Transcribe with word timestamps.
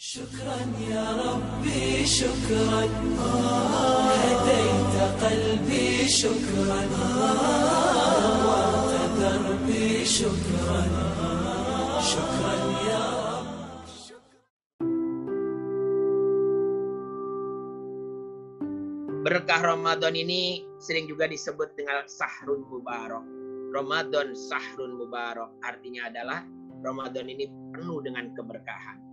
شكرا 0.00 0.60
يا 0.92 1.06
ربي 1.24 2.06
شكرا 2.06 2.84
هديت 4.22 4.96
قلبي 5.24 6.08
شكرا 6.08 6.80
نورت 8.36 8.92
دربي 9.18 10.04
شكرا 10.04 10.82
شكرا 12.00 12.54
يا 12.88 13.04
رب 13.24 13.46
Berkah 19.24 19.60
Ramadan 19.74 20.12
ini 20.12 20.60
sering 20.76 21.08
juga 21.08 21.24
disebut 21.24 21.72
dengan 21.72 22.04
Sahrun 22.04 22.68
Mubarak. 22.68 23.24
Ramadan 23.72 24.36
Sahrun 24.36 24.92
Mubarak 25.00 25.56
artinya 25.64 26.12
adalah 26.12 26.44
Ramadan 26.84 27.32
ini 27.32 27.48
penuh 27.72 28.04
dengan 28.04 28.30
keberkahan. 28.36 29.09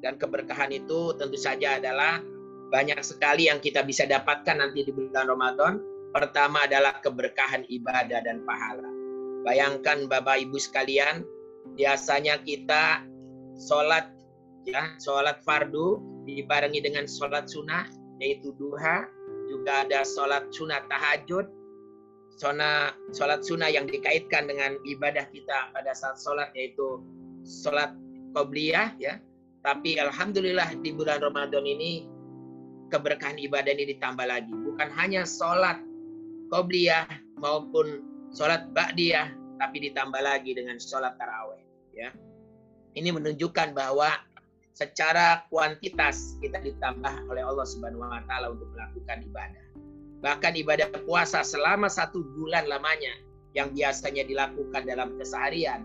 Dan 0.00 0.16
keberkahan 0.16 0.72
itu 0.72 1.12
tentu 1.16 1.36
saja 1.36 1.76
adalah 1.76 2.24
banyak 2.72 3.00
sekali 3.04 3.50
yang 3.50 3.60
kita 3.60 3.84
bisa 3.84 4.08
dapatkan 4.08 4.60
nanti 4.60 4.84
di 4.86 4.92
bulan 4.92 5.28
Ramadan. 5.28 5.80
Pertama 6.10 6.66
adalah 6.66 6.98
keberkahan 6.98 7.68
ibadah 7.70 8.20
dan 8.24 8.42
pahala. 8.42 8.88
Bayangkan 9.46 10.10
Bapak 10.10 10.42
Ibu 10.42 10.58
sekalian, 10.58 11.22
biasanya 11.78 12.42
kita 12.42 13.04
sholat 13.60 14.08
ya 14.64 14.96
sholat 15.00 15.40
fardu 15.44 16.00
dibarengi 16.24 16.80
dengan 16.84 17.04
sholat 17.08 17.48
sunnah 17.48 17.88
yaitu 18.20 18.52
duha 18.56 19.08
juga 19.48 19.84
ada 19.88 20.04
sholat 20.04 20.48
sunnah 20.52 20.84
tahajud 20.88 21.46
sholat 22.40 23.40
sunnah 23.44 23.68
yang 23.68 23.84
dikaitkan 23.84 24.48
dengan 24.48 24.76
ibadah 24.88 25.28
kita 25.28 25.72
pada 25.76 25.92
saat 25.92 26.16
sholat 26.16 26.48
yaitu 26.56 27.00
sholat 27.44 27.92
qobliyah 28.32 28.96
ya 28.96 29.20
tapi 29.60 30.00
alhamdulillah 30.00 30.72
di 30.80 30.90
bulan 30.92 31.20
Ramadan 31.20 31.64
ini 31.64 32.08
keberkahan 32.88 33.38
ibadah 33.38 33.70
ini 33.70 33.96
ditambah 33.96 34.26
lagi 34.26 34.50
bukan 34.50 34.88
hanya 34.96 35.22
sholat 35.28 35.78
qobliyah 36.48 37.06
maupun 37.38 38.02
sholat 38.34 38.68
ba'diyah 38.72 39.30
tapi 39.60 39.90
ditambah 39.90 40.20
lagi 40.20 40.56
dengan 40.56 40.80
sholat 40.80 41.14
taraweh 41.20 41.60
ya 41.92 42.10
ini 42.98 43.14
menunjukkan 43.14 43.76
bahwa 43.76 44.10
secara 44.74 45.44
kuantitas 45.52 46.40
kita 46.40 46.56
ditambah 46.62 47.28
oleh 47.28 47.44
Allah 47.44 47.66
Subhanahu 47.68 48.00
wa 48.00 48.22
taala 48.24 48.56
untuk 48.56 48.72
melakukan 48.72 49.20
ibadah. 49.28 49.64
Bahkan 50.24 50.52
ibadah 50.56 50.88
puasa 51.04 51.44
selama 51.44 51.92
satu 51.92 52.24
bulan 52.36 52.64
lamanya 52.64 53.12
yang 53.52 53.72
biasanya 53.76 54.24
dilakukan 54.24 54.88
dalam 54.88 55.16
keseharian 55.20 55.84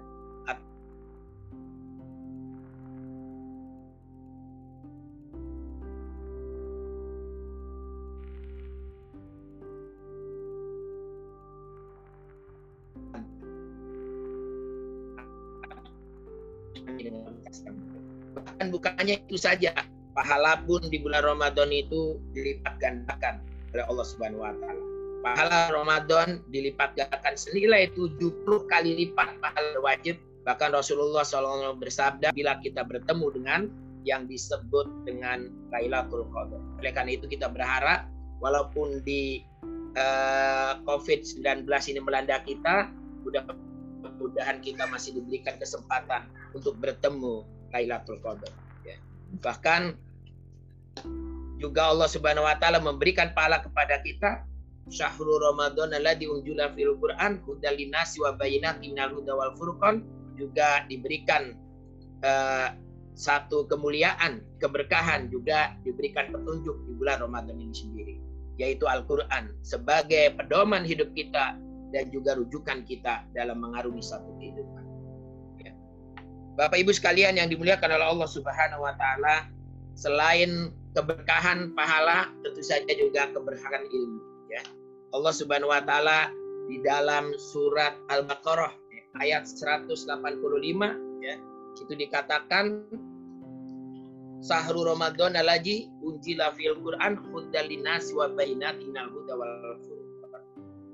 bukannya 19.05 19.21
itu 19.29 19.37
saja 19.37 19.69
pahala 20.17 20.65
pun 20.65 20.81
di 20.89 20.97
bulan 20.97 21.21
Ramadan 21.21 21.69
itu 21.69 22.17
dilipat 22.33 22.81
gandakan 22.81 23.37
oleh 23.77 23.85
Allah 23.85 24.01
Subhanahu 24.01 24.41
wa 24.41 24.49
taala. 24.57 24.81
Pahala 25.21 25.59
Ramadan 25.69 26.41
dilipat 26.49 26.97
gandakan 26.97 27.37
senilai 27.37 27.93
70 27.93 28.41
kali 28.65 29.05
lipat 29.05 29.37
pahala 29.45 29.77
wajib. 29.85 30.17
Bahkan 30.41 30.73
Rasulullah 30.73 31.21
SAW 31.21 31.77
bersabda 31.77 32.33
bila 32.33 32.57
kita 32.65 32.81
bertemu 32.81 33.25
dengan 33.37 33.69
yang 34.09 34.25
disebut 34.25 34.89
dengan 35.05 35.53
Lailatul 35.69 36.25
Qadar. 36.33 36.61
Oleh 36.81 36.89
karena 36.89 37.13
itu 37.13 37.29
kita 37.29 37.45
berharap 37.53 38.09
walaupun 38.41 39.05
di 39.05 39.45
uh, 40.01 40.81
COVID-19 40.81 41.45
ini 41.69 42.01
melanda 42.01 42.41
kita, 42.41 42.89
mudah-mudahan 43.21 44.65
kita 44.65 44.89
masih 44.89 45.21
diberikan 45.21 45.61
kesempatan 45.61 46.25
untuk 46.57 46.73
bertemu 46.81 47.45
Lailatul 47.69 48.17
Qadar. 48.25 48.64
Bahkan 49.39 49.81
juga 51.59 51.91
Allah 51.91 52.09
Subhanahu 52.11 52.45
wa 52.45 52.55
taala 52.59 52.83
memberikan 52.83 53.31
pahala 53.31 53.63
kepada 53.63 53.99
kita 54.03 54.43
Syahrul 54.85 55.41
Ramadan 55.41 55.97
alladzi 55.97 56.29
unzila 56.29 56.69
fil 56.77 56.93
Qur'an 57.01 57.41
hudal 57.41 57.73
wa 57.73 58.31
bayyinatin 58.37 58.93
minal 58.93 59.17
huda 59.17 59.33
wal 59.33 59.53
furqan 59.57 60.05
juga 60.37 60.85
diberikan 60.85 61.57
uh, 62.21 62.69
satu 63.15 63.65
kemuliaan, 63.71 64.43
keberkahan 64.59 65.31
juga 65.31 65.73
diberikan 65.87 66.29
petunjuk 66.35 66.75
di 66.85 66.91
bulan 66.99 67.23
Ramadan 67.23 67.55
ini 67.57 67.71
sendiri, 67.71 68.15
yaitu 68.59 68.85
Al-Qur'an 68.85 69.55
sebagai 69.63 70.35
pedoman 70.35 70.83
hidup 70.83 71.15
kita 71.15 71.55
dan 71.95 72.11
juga 72.11 72.35
rujukan 72.35 72.83
kita 72.83 73.23
dalam 73.31 73.63
mengarungi 73.63 74.03
satu 74.03 74.35
kehidupan. 74.37 74.83
Bapak 76.55 76.79
Ibu 76.79 76.95
sekalian 76.95 77.35
yang 77.35 77.51
dimuliakan 77.51 77.99
oleh 77.99 78.07
Allah 78.07 78.29
Subhanahu 78.31 78.87
wa 78.87 78.95
taala, 78.95 79.51
selain 79.91 80.71
keberkahan 80.95 81.75
pahala, 81.75 82.31
tentu 82.47 82.63
saja 82.63 82.87
juga 82.95 83.27
keberkahan 83.35 83.83
ilmu 83.91 84.19
ya. 84.47 84.63
Allah 85.11 85.33
Subhanahu 85.35 85.75
wa 85.75 85.83
taala 85.83 86.31
di 86.71 86.79
dalam 86.79 87.35
surat 87.35 87.99
Al-Baqarah 88.07 88.71
ya, 88.71 89.03
ayat 89.19 89.43
185 89.51 89.99
ya, 91.19 91.35
itu 91.75 91.93
dikatakan 91.93 92.87
Sahru 94.39 94.87
Ramadan 94.87 95.35
alaji 95.35 95.91
unjila 96.05 96.55
fil 96.55 96.79
Quran 96.79 97.19
hudal 97.19 97.67
linasi 97.67 98.15
wa 98.15 98.31
bainatin 98.31 98.95
huda 98.95 99.33
wal 99.35 99.75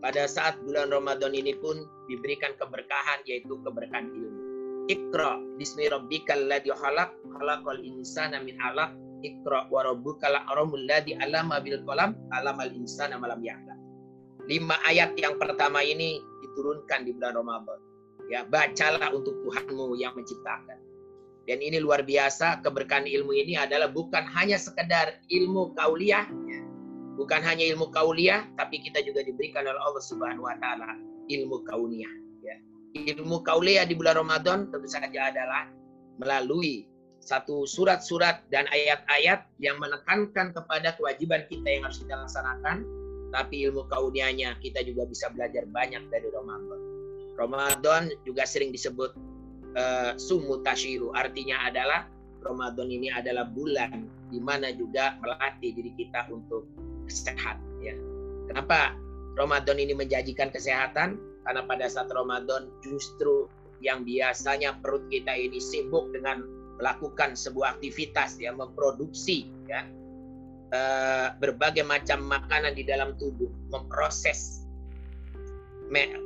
Pada 0.02 0.26
saat 0.26 0.58
bulan 0.66 0.90
Ramadan 0.90 1.38
ini 1.38 1.54
pun 1.54 1.86
diberikan 2.10 2.58
keberkahan 2.58 3.22
yaitu 3.30 3.54
keberkahan 3.62 4.10
ilmu. 4.10 4.41
Iqra 4.90 5.38
bismi 5.62 5.86
rabbikal 5.94 6.50
ladzi 6.50 6.74
khalaq 6.74 7.14
khalaqal 7.38 7.78
insana 7.86 8.42
min 8.42 8.58
'alaq 8.58 8.98
Iqra 9.22 9.70
wa 9.70 9.86
rabbukal 9.86 10.34
akramul 10.34 10.82
ladzi 10.90 11.14
'allama 11.14 11.62
bil 11.62 11.78
qalam 11.86 12.18
'allamal 12.34 12.74
insana 12.74 13.22
ma 13.22 13.30
lam 13.30 13.42
ya'lam. 13.46 13.78
Lima 14.50 14.74
ayat 14.90 15.14
yang 15.22 15.38
pertama 15.38 15.86
ini 15.86 16.18
diturunkan 16.42 17.06
di 17.06 17.14
bulan 17.14 17.38
Ramadan. 17.38 17.80
Ya, 18.34 18.42
bacalah 18.42 19.14
untuk 19.14 19.38
Tuhanmu 19.46 19.94
yang 20.02 20.18
menciptakan. 20.18 20.82
Dan 21.46 21.62
ini 21.62 21.78
luar 21.78 22.02
biasa, 22.02 22.66
keberkahan 22.66 23.06
ilmu 23.06 23.34
ini 23.38 23.60
adalah 23.60 23.92
bukan 23.92 24.26
hanya 24.34 24.58
sekedar 24.58 25.22
ilmu 25.30 25.78
kauliah, 25.78 26.26
ya. 26.26 26.60
bukan 27.18 27.42
hanya 27.46 27.66
ilmu 27.76 27.94
kauliah, 27.94 28.50
tapi 28.58 28.82
kita 28.82 29.04
juga 29.06 29.22
diberikan 29.22 29.68
oleh 29.68 29.78
Allah 29.78 30.02
Subhanahu 30.02 30.48
wa 30.48 30.56
taala 30.58 30.98
ilmu 31.30 31.62
kauniyah 31.70 32.31
ilmu 32.96 33.44
kauliah 33.44 33.88
di 33.88 33.96
bulan 33.96 34.20
Ramadan 34.20 34.68
tentu 34.68 34.88
saja 34.88 35.32
adalah 35.32 35.72
melalui 36.20 36.92
satu 37.22 37.70
surat-surat 37.70 38.42
dan 38.50 38.66
ayat-ayat 38.74 39.46
yang 39.62 39.78
menekankan 39.78 40.52
kepada 40.52 40.98
kewajiban 40.98 41.46
kita 41.48 41.70
yang 41.70 41.86
harus 41.86 42.02
kita 42.02 42.18
laksanakan, 42.18 42.82
tapi 43.30 43.70
ilmu 43.70 43.86
kaunianya 43.88 44.58
kita 44.60 44.82
juga 44.82 45.06
bisa 45.06 45.30
belajar 45.30 45.64
banyak 45.70 46.02
dari 46.10 46.28
Ramadan. 46.34 46.80
Ramadan 47.38 48.04
juga 48.26 48.44
sering 48.44 48.74
disebut 48.74 49.14
uh, 49.78 50.18
sumu 50.18 50.66
tashiru, 50.66 51.14
artinya 51.14 51.62
adalah 51.70 52.10
Ramadan 52.42 52.90
ini 52.90 53.14
adalah 53.14 53.46
bulan 53.46 54.10
di 54.34 54.42
mana 54.42 54.74
juga 54.74 55.16
melatih 55.22 55.78
diri 55.78 55.94
kita 55.96 56.26
untuk 56.34 56.66
sehat. 57.06 57.62
Ya. 57.86 57.94
Kenapa 58.50 58.98
Ramadan 59.38 59.78
ini 59.78 59.94
menjanjikan 59.94 60.50
kesehatan? 60.50 61.31
Karena 61.42 61.66
pada 61.66 61.86
saat 61.90 62.10
Ramadan 62.14 62.70
justru 62.86 63.50
yang 63.82 64.06
biasanya 64.06 64.78
perut 64.78 65.10
kita 65.10 65.34
ini 65.34 65.58
sibuk 65.58 66.14
dengan 66.14 66.46
melakukan 66.78 67.34
sebuah 67.34 67.78
aktivitas 67.78 68.38
ya 68.38 68.54
memproduksi 68.54 69.50
ya 69.66 69.86
eh, 70.74 71.28
berbagai 71.38 71.86
macam 71.86 72.26
makanan 72.30 72.78
di 72.78 72.86
dalam 72.86 73.18
tubuh, 73.18 73.50
memproses 73.74 74.62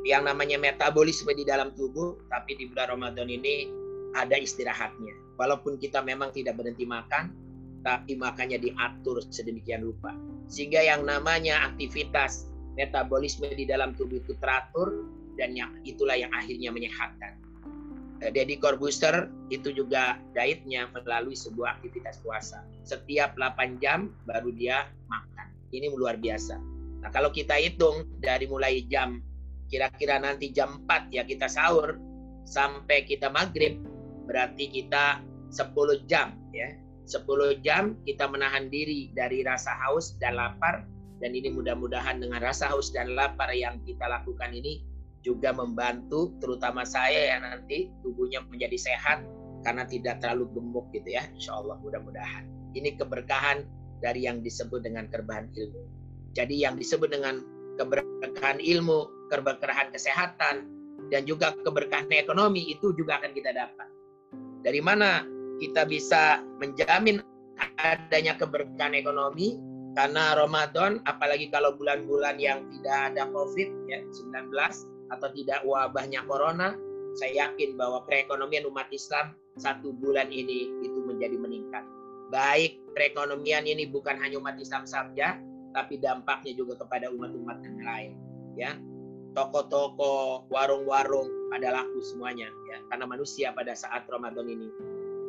yang 0.05 0.29
namanya 0.29 0.61
metabolisme 0.61 1.33
di 1.33 1.41
dalam 1.41 1.73
tubuh, 1.73 2.13
tapi 2.29 2.53
di 2.53 2.69
bulan 2.69 2.97
Ramadan 2.97 3.25
ini 3.25 3.65
ada 4.13 4.37
istirahatnya. 4.37 5.35
Walaupun 5.41 5.81
kita 5.81 6.05
memang 6.05 6.29
tidak 6.31 6.61
berhenti 6.61 6.85
makan, 6.85 7.33
tapi 7.81 8.13
makannya 8.13 8.61
diatur 8.61 9.25
sedemikian 9.33 9.81
rupa. 9.81 10.13
Sehingga 10.45 10.85
yang 10.85 11.03
namanya 11.03 11.73
aktivitas 11.73 12.45
metabolisme 12.75 13.47
di 13.55 13.63
dalam 13.67 13.95
tubuh 13.95 14.19
itu 14.19 14.35
teratur 14.39 15.07
dan 15.35 15.55
yang 15.55 15.71
itulah 15.83 16.15
yang 16.15 16.31
akhirnya 16.31 16.71
menyehatkan. 16.71 17.39
Eh, 18.23 18.31
Deddy 18.31 18.55
Corbuzier 18.59 19.27
itu 19.51 19.75
juga 19.75 20.15
dietnya 20.31 20.87
melalui 20.95 21.35
sebuah 21.35 21.79
aktivitas 21.79 22.23
puasa. 22.23 22.63
Setiap 22.87 23.35
8 23.35 23.79
jam 23.83 24.11
baru 24.23 24.51
dia 24.55 24.87
makan. 25.11 25.51
Ini 25.75 25.91
luar 25.91 26.15
biasa. 26.15 26.55
Nah 27.03 27.09
kalau 27.11 27.29
kita 27.29 27.59
hitung 27.59 28.07
dari 28.23 28.47
mulai 28.47 28.87
jam 28.87 29.19
kira-kira 29.67 30.21
nanti 30.21 30.53
jam 30.53 30.85
4 30.85 31.11
ya 31.11 31.23
kita 31.25 31.49
sahur 31.49 31.97
sampai 32.45 33.03
kita 33.03 33.33
maghrib 33.33 33.81
berarti 34.29 34.69
kita 34.69 35.21
10 35.49 36.05
jam 36.05 36.37
ya 36.53 36.73
10 37.05 37.65
jam 37.65 37.97
kita 38.05 38.25
menahan 38.29 38.69
diri 38.69 39.09
dari 39.13 39.41
rasa 39.41 39.73
haus 39.85 40.17
dan 40.21 40.37
lapar 40.37 40.85
dan 41.23 41.31
ini 41.31 41.51
mudah-mudahan 41.51 42.19
dengan 42.19 42.43
rasa 42.43 42.71
haus 42.71 42.91
dan 42.91 43.15
lapar 43.15 43.51
yang 43.55 43.79
kita 43.87 44.03
lakukan 44.07 44.51
ini 44.51 44.83
juga 45.25 45.55
membantu 45.55 46.35
terutama 46.37 46.85
saya 46.85 47.33
yang 47.33 47.41
nanti 47.41 47.89
tubuhnya 48.05 48.45
menjadi 48.45 48.77
sehat 48.77 49.25
karena 49.65 49.81
tidak 49.89 50.21
terlalu 50.21 50.45
gemuk 50.53 50.85
gitu 50.93 51.17
ya 51.17 51.25
insya 51.33 51.57
Allah 51.57 51.81
mudah-mudahan. 51.81 52.45
Ini 52.77 52.99
keberkahan 52.99 53.65
dari 54.03 54.29
yang 54.29 54.45
disebut 54.45 54.85
dengan 54.85 55.09
keberkahan 55.09 55.49
ilmu. 55.55 55.81
Jadi 56.37 56.61
yang 56.61 56.77
disebut 56.77 57.09
dengan 57.09 57.41
keberkahan 57.79 58.61
ilmu 58.61 59.09
keberkahan 59.33 59.89
kesehatan 59.89 60.69
dan 61.09 61.21
juga 61.25 61.57
keberkahan 61.65 62.05
ekonomi 62.13 62.69
itu 62.69 62.93
juga 62.93 63.17
akan 63.17 63.31
kita 63.33 63.49
dapat. 63.55 63.89
Dari 64.61 64.81
mana 64.83 65.25
kita 65.57 65.89
bisa 65.89 66.43
menjamin 66.61 67.23
adanya 67.81 68.37
keberkahan 68.37 68.93
ekonomi 68.93 69.57
karena 69.95 70.35
Ramadan 70.35 70.99
apalagi 71.07 71.47
kalau 71.47 71.71
bulan-bulan 71.79 72.35
yang 72.35 72.67
tidak 72.67 73.15
ada 73.15 73.31
Covid 73.31 73.71
ya 73.87 74.03
19 74.03 74.51
atau 75.15 75.29
tidak 75.31 75.63
wabahnya 75.63 76.19
corona 76.27 76.75
saya 77.15 77.47
yakin 77.47 77.79
bahwa 77.79 78.03
perekonomian 78.03 78.67
umat 78.67 78.91
Islam 78.91 79.39
satu 79.55 79.95
bulan 79.95 80.27
ini 80.35 80.67
itu 80.83 80.99
menjadi 81.07 81.39
meningkat. 81.39 81.87
Baik 82.27 82.83
perekonomian 82.91 83.63
ini 83.63 83.87
bukan 83.87 84.19
hanya 84.19 84.35
umat 84.43 84.59
Islam 84.59 84.83
saja 84.83 85.39
tapi 85.71 85.95
dampaknya 85.99 86.51
juga 86.59 86.75
kepada 86.83 87.07
umat-umat 87.15 87.63
yang 87.63 87.79
lain 87.79 88.11
ya. 88.59 88.71
Toko-toko 89.31 90.47
warung-warung 90.51 91.51
pada 91.51 91.71
laku 91.71 92.03
semuanya 92.03 92.51
ya. 92.67 92.83
Karena 92.91 93.07
manusia 93.07 93.55
pada 93.55 93.71
saat 93.71 94.03
Ramadan 94.11 94.47
ini 94.51 94.67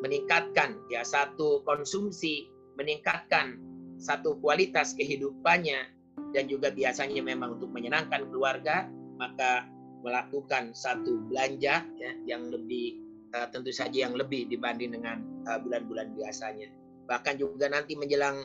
meningkatkan 0.02 0.82
ya 0.90 1.06
satu 1.06 1.62
konsumsi, 1.62 2.50
meningkatkan 2.74 3.62
satu 3.96 4.38
kualitas 4.40 4.92
kehidupannya 4.96 5.92
dan 6.32 6.48
juga 6.48 6.72
biasanya 6.72 7.20
memang 7.20 7.60
untuk 7.60 7.72
menyenangkan 7.72 8.28
keluarga 8.28 8.88
maka 9.16 9.64
melakukan 10.04 10.76
satu 10.76 11.24
belanja 11.32 11.82
ya, 11.96 12.12
yang 12.28 12.52
lebih 12.52 13.00
uh, 13.32 13.48
tentu 13.50 13.72
saja 13.72 14.06
yang 14.06 14.14
lebih 14.14 14.46
dibanding 14.46 14.92
dengan 14.94 15.24
uh, 15.48 15.58
bulan-bulan 15.58 16.12
biasanya. 16.14 16.68
Bahkan 17.08 17.40
juga 17.40 17.72
nanti 17.72 17.96
menjelang 17.96 18.44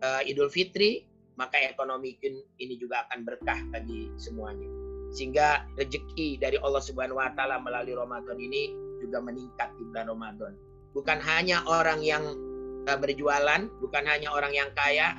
uh, 0.00 0.22
Idul 0.24 0.48
Fitri 0.48 1.04
maka 1.36 1.58
ekonomi 1.58 2.16
ini 2.60 2.74
juga 2.76 3.08
akan 3.08 3.24
berkah 3.24 3.58
bagi 3.72 4.12
semuanya. 4.20 4.68
Sehingga 5.12 5.66
rezeki 5.76 6.40
dari 6.40 6.56
Allah 6.60 6.80
Subhanahu 6.80 7.20
wa 7.20 7.32
taala 7.34 7.60
melalui 7.60 7.98
Ramadan 7.98 8.38
ini 8.40 8.72
juga 9.02 9.18
meningkat 9.20 9.74
di 9.76 9.82
bulan 9.90 10.08
Ramadan 10.08 10.54
bukan 10.92 11.18
hanya 11.24 11.64
orang 11.64 12.04
yang 12.04 12.22
eh, 12.22 12.51
berjualan, 12.86 13.70
bukan 13.78 14.04
hanya 14.06 14.32
orang 14.34 14.52
yang 14.52 14.70
kaya, 14.74 15.18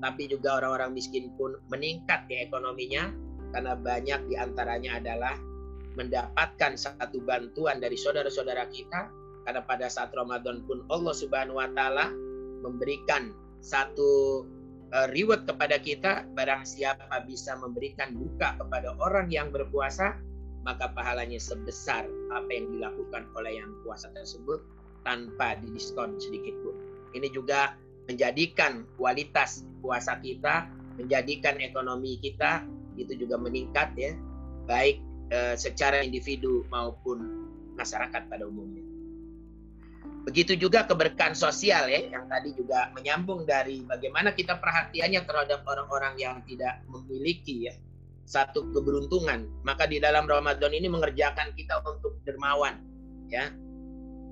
tapi 0.00 0.28
juga 0.28 0.60
orang-orang 0.60 0.92
miskin 0.92 1.32
pun 1.38 1.56
meningkat 1.72 2.28
di 2.28 2.42
ekonominya 2.44 3.12
karena 3.54 3.72
banyak 3.78 4.20
di 4.28 4.34
antaranya 4.36 5.00
adalah 5.00 5.34
mendapatkan 5.96 6.76
satu 6.76 7.24
bantuan 7.24 7.80
dari 7.80 7.96
saudara-saudara 7.96 8.68
kita 8.68 9.08
karena 9.48 9.62
pada 9.64 9.88
saat 9.88 10.12
Ramadan 10.12 10.60
pun 10.68 10.84
Allah 10.92 11.14
Subhanahu 11.16 11.56
wa 11.56 11.70
taala 11.72 12.12
memberikan 12.60 13.32
satu 13.64 14.44
eh, 14.92 15.08
reward 15.16 15.48
kepada 15.48 15.80
kita 15.80 16.28
barang 16.36 16.68
siapa 16.68 17.24
bisa 17.24 17.56
memberikan 17.56 18.12
buka 18.12 18.60
kepada 18.60 18.92
orang 19.00 19.32
yang 19.32 19.48
berpuasa 19.48 20.20
maka 20.66 20.90
pahalanya 20.92 21.38
sebesar 21.38 22.04
apa 22.34 22.50
yang 22.50 22.68
dilakukan 22.74 23.30
oleh 23.38 23.62
yang 23.62 23.70
puasa 23.86 24.10
tersebut 24.12 24.60
tanpa 25.06 25.54
didiskon 25.62 26.18
sedikit 26.18 26.58
pun. 26.66 26.74
Ini 27.14 27.28
juga 27.30 27.76
menjadikan 28.06 28.86
kualitas 28.96 29.66
puasa 29.82 30.18
kita, 30.22 30.70
menjadikan 30.96 31.58
ekonomi 31.58 32.18
kita 32.22 32.64
itu 32.96 33.12
juga 33.18 33.36
meningkat 33.36 33.92
ya, 33.98 34.16
baik 34.64 35.02
e, 35.28 35.38
secara 35.58 36.00
individu 36.00 36.64
maupun 36.72 37.46
masyarakat 37.76 38.24
pada 38.30 38.44
umumnya. 38.48 38.82
Begitu 40.26 40.58
juga 40.58 40.82
keberkahan 40.82 41.38
sosial 41.38 41.86
ya, 41.86 42.10
yang 42.10 42.26
tadi 42.26 42.50
juga 42.56 42.90
menyambung 42.96 43.46
dari 43.46 43.86
bagaimana 43.86 44.34
kita 44.34 44.58
perhatiannya 44.58 45.22
terhadap 45.22 45.62
orang-orang 45.68 46.18
yang 46.18 46.42
tidak 46.48 46.82
memiliki 46.90 47.70
ya 47.70 47.74
satu 48.26 48.74
keberuntungan. 48.74 49.46
Maka 49.62 49.86
di 49.86 50.02
dalam 50.02 50.26
Ramadan 50.26 50.74
ini 50.74 50.90
mengerjakan 50.90 51.54
kita 51.54 51.78
untuk 51.86 52.18
dermawan 52.26 52.82
ya 53.30 53.54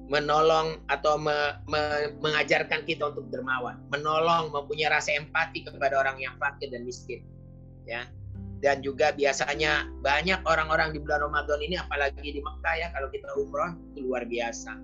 menolong 0.09 0.85
atau 0.93 1.17
me, 1.17 1.57
me, 1.65 2.13
mengajarkan 2.21 2.85
kita 2.85 3.09
untuk 3.13 3.29
dermawan, 3.33 3.81
menolong, 3.89 4.53
mempunyai 4.53 4.93
rasa 4.93 5.17
empati 5.17 5.65
kepada 5.65 5.97
orang 5.97 6.21
yang 6.21 6.37
fakir 6.37 6.69
dan 6.69 6.85
miskin, 6.85 7.25
ya. 7.89 8.05
Dan 8.61 8.81
juga 8.81 9.13
biasanya 9.13 9.89
banyak 10.01 10.41
orang-orang 10.49 10.97
di 10.97 10.99
bulan 11.01 11.29
Ramadan 11.29 11.61
ini, 11.61 11.77
apalagi 11.81 12.33
di 12.37 12.41
Mekah 12.41 12.75
ya, 12.81 12.89
kalau 12.93 13.09
kita 13.13 13.29
umroh 13.37 13.77
itu 13.93 14.09
luar 14.09 14.25
biasa. 14.25 14.77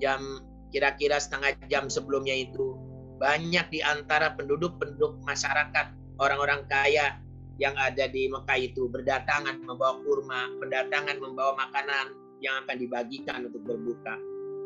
Jam 0.00 0.44
kira-kira 0.72 1.16
setengah 1.20 1.56
jam 1.68 1.88
sebelumnya 1.88 2.34
itu 2.34 2.76
banyak 3.20 3.64
di 3.70 3.80
antara 3.80 4.34
penduduk-penduduk 4.36 5.22
masyarakat 5.24 5.86
orang-orang 6.18 6.66
kaya 6.68 7.16
yang 7.62 7.72
ada 7.78 8.10
di 8.10 8.26
Mekah 8.26 8.58
itu 8.58 8.90
berdatangan 8.90 9.62
membawa 9.62 10.02
kurma, 10.02 10.50
berdatangan 10.58 11.16
membawa 11.22 11.54
makanan 11.54 12.12
yang 12.42 12.66
akan 12.66 12.76
dibagikan 12.76 13.46
untuk 13.46 13.62
berbuka 13.62 14.18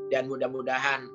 dan 0.08 0.28
mudah-mudahan 0.28 1.08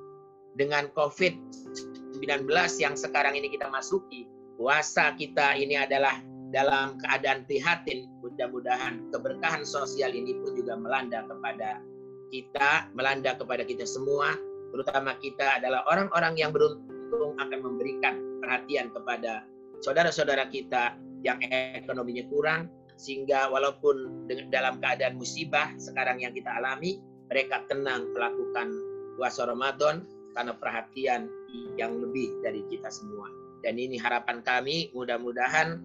dengan 0.53 0.89
COVID-19 0.93 2.45
yang 2.77 2.93
sekarang 2.93 3.33
ini 3.33 3.49
kita 3.49 3.69
masuki, 3.69 4.29
puasa 4.57 5.17
kita 5.17 5.57
ini 5.57 5.77
adalah 5.77 6.21
dalam 6.53 7.01
keadaan 7.01 7.43
prihatin. 7.49 8.05
Mudah-mudahan 8.21 9.09
keberkahan 9.09 9.65
sosial 9.65 10.13
ini 10.13 10.37
pun 10.37 10.53
juga 10.53 10.77
melanda 10.77 11.25
kepada 11.25 11.81
kita, 12.29 12.89
melanda 12.93 13.33
kepada 13.33 13.65
kita 13.65 13.85
semua, 13.85 14.37
terutama 14.73 15.17
kita 15.21 15.61
adalah 15.61 15.85
orang-orang 15.89 16.37
yang 16.37 16.53
beruntung 16.53 17.37
akan 17.37 17.59
memberikan 17.61 18.21
perhatian 18.41 18.93
kepada 18.93 19.45
saudara-saudara 19.81 20.49
kita 20.49 20.97
yang 21.25 21.41
ekonominya 21.49 22.25
kurang, 22.29 22.69
sehingga 22.97 23.49
walaupun 23.49 24.29
dalam 24.53 24.77
keadaan 24.81 25.17
musibah 25.17 25.73
sekarang 25.81 26.21
yang 26.21 26.33
kita 26.33 26.49
alami, 26.61 27.01
mereka 27.27 27.63
tenang 27.67 28.11
melakukan 28.11 28.67
puasa 29.15 29.45
Ramadan 29.47 30.03
karena 30.33 30.53
perhatian 30.57 31.29
yang 31.77 32.01
lebih 32.01 32.33
dari 32.41 32.65
kita 32.67 32.89
semua. 32.89 33.29
Dan 33.63 33.79
ini 33.79 33.95
harapan 33.95 34.43
kami 34.43 34.91
mudah-mudahan 34.91 35.79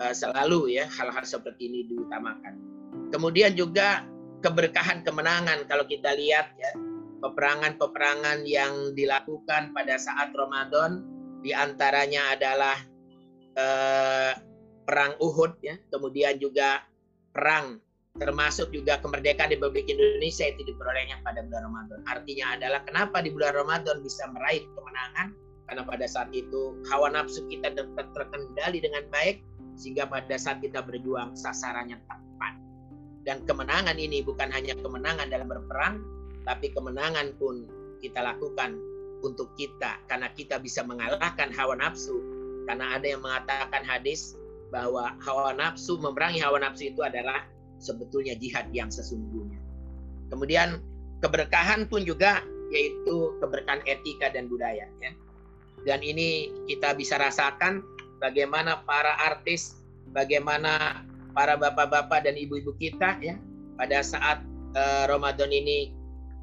uh, 0.00 0.14
selalu 0.14 0.78
ya 0.78 0.88
hal-hal 0.88 1.24
seperti 1.26 1.68
ini 1.68 1.80
diutamakan. 1.90 2.54
Kemudian 3.12 3.52
juga 3.58 4.06
keberkahan 4.40 5.02
kemenangan 5.02 5.66
kalau 5.66 5.84
kita 5.84 6.14
lihat 6.14 6.54
ya 6.56 6.70
peperangan-peperangan 7.18 8.46
yang 8.46 8.94
dilakukan 8.94 9.74
pada 9.74 9.98
saat 9.98 10.30
Ramadan 10.30 11.02
di 11.42 11.50
antaranya 11.50 12.34
adalah 12.38 12.76
uh, 13.58 14.32
perang 14.86 15.18
Uhud 15.18 15.58
ya, 15.60 15.76
kemudian 15.90 16.38
juga 16.38 16.86
perang 17.34 17.82
termasuk 18.18 18.74
juga 18.74 18.98
kemerdekaan 18.98 19.54
Republik 19.54 19.86
Indonesia 19.86 20.50
itu 20.50 20.66
diperolehnya 20.66 21.22
pada 21.22 21.46
bulan 21.46 21.62
Ramadan. 21.70 21.98
Artinya 22.10 22.58
adalah 22.58 22.80
kenapa 22.82 23.22
di 23.22 23.30
bulan 23.30 23.54
Ramadan 23.54 24.02
bisa 24.02 24.26
meraih 24.34 24.66
kemenangan? 24.74 25.34
Karena 25.70 25.82
pada 25.84 26.06
saat 26.08 26.30
itu 26.34 26.80
hawa 26.90 27.12
nafsu 27.14 27.46
kita 27.46 27.70
terkendali 28.16 28.82
dengan 28.82 29.04
baik 29.12 29.44
sehingga 29.78 30.10
pada 30.10 30.34
saat 30.34 30.58
kita 30.58 30.82
berjuang 30.82 31.38
sasarannya 31.38 32.00
tepat. 32.08 32.54
Dan 33.22 33.44
kemenangan 33.44 34.00
ini 34.00 34.24
bukan 34.24 34.48
hanya 34.50 34.74
kemenangan 34.80 35.28
dalam 35.28 35.46
berperang, 35.46 36.00
tapi 36.48 36.72
kemenangan 36.72 37.36
pun 37.36 37.68
kita 38.00 38.24
lakukan 38.24 38.80
untuk 39.20 39.52
kita 39.58 40.00
karena 40.08 40.32
kita 40.32 40.56
bisa 40.58 40.82
mengalahkan 40.82 41.52
hawa 41.52 41.76
nafsu. 41.78 42.16
Karena 42.64 42.96
ada 42.96 43.06
yang 43.06 43.20
mengatakan 43.20 43.84
hadis 43.84 44.34
bahwa 44.72 45.12
hawa 45.20 45.52
nafsu 45.52 46.00
memerangi 46.00 46.40
hawa 46.40 46.60
nafsu 46.60 46.88
itu 46.88 47.04
adalah 47.04 47.44
sebetulnya 47.78 48.34
jihad 48.38 48.70
yang 48.74 48.90
sesungguhnya. 48.90 49.58
Kemudian 50.28 50.82
keberkahan 51.24 51.88
pun 51.88 52.04
juga 52.04 52.44
yaitu 52.68 53.32
keberkahan 53.40 53.80
etika 53.88 54.28
dan 54.28 54.46
budaya 54.46 54.86
ya. 55.00 55.12
Dan 55.86 56.04
ini 56.04 56.52
kita 56.68 56.92
bisa 56.98 57.16
rasakan 57.16 57.80
bagaimana 58.20 58.82
para 58.84 59.16
artis, 59.24 59.78
bagaimana 60.10 61.02
para 61.32 61.54
bapak-bapak 61.54 62.26
dan 62.28 62.34
ibu-ibu 62.34 62.74
kita 62.76 63.16
ya 63.22 63.38
pada 63.78 64.02
saat 64.02 64.42
uh, 64.74 65.06
Ramadan 65.06 65.54
ini 65.54 65.94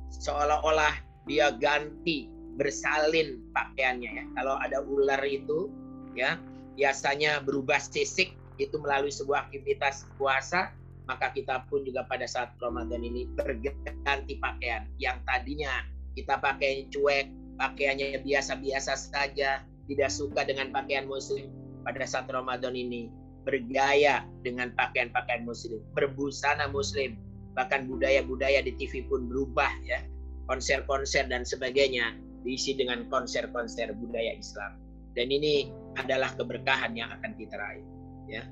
seolah-olah 0.10 0.96
dia 1.28 1.52
ganti 1.60 2.32
bersalin 2.56 3.44
pakaiannya 3.52 4.12
ya. 4.16 4.26
Kalau 4.40 4.56
ada 4.56 4.80
ular 4.82 5.20
itu 5.28 5.68
ya 6.16 6.40
biasanya 6.80 7.44
berubah 7.44 7.78
sisik 7.78 8.32
itu 8.56 8.80
melalui 8.80 9.12
sebuah 9.12 9.52
aktivitas 9.52 10.08
puasa 10.16 10.72
maka 11.06 11.34
kita 11.34 11.66
pun 11.70 11.86
juga 11.86 12.06
pada 12.10 12.26
saat 12.26 12.54
Ramadan 12.58 13.02
ini 13.02 13.30
berganti 13.34 14.38
pakaian 14.42 14.90
yang 14.98 15.22
tadinya 15.26 15.86
kita 16.16 16.40
pakai 16.40 16.88
cuek, 16.90 17.28
pakaiannya 17.60 18.24
biasa-biasa 18.24 18.96
saja, 18.96 19.62
tidak 19.86 20.10
suka 20.10 20.48
dengan 20.48 20.72
pakaian 20.72 21.06
muslim 21.06 21.52
pada 21.84 22.08
saat 22.08 22.26
Ramadan 22.32 22.74
ini, 22.74 23.12
bergaya 23.46 24.26
dengan 24.42 24.74
pakaian-pakaian 24.74 25.46
muslim, 25.46 25.84
berbusana 25.94 26.72
muslim, 26.72 27.20
bahkan 27.54 27.86
budaya-budaya 27.86 28.64
di 28.66 28.74
TV 28.80 29.06
pun 29.06 29.28
berubah 29.30 29.70
ya. 29.86 30.02
Konser-konser 30.46 31.26
dan 31.26 31.42
sebagainya 31.42 32.14
diisi 32.46 32.78
dengan 32.78 33.10
konser-konser 33.10 33.94
budaya 33.98 34.38
Islam. 34.38 34.78
Dan 35.18 35.34
ini 35.34 35.74
adalah 35.98 36.30
keberkahan 36.38 36.94
yang 36.94 37.10
akan 37.10 37.34
kita 37.34 37.58
raih 37.58 37.86
ya. 38.30 38.46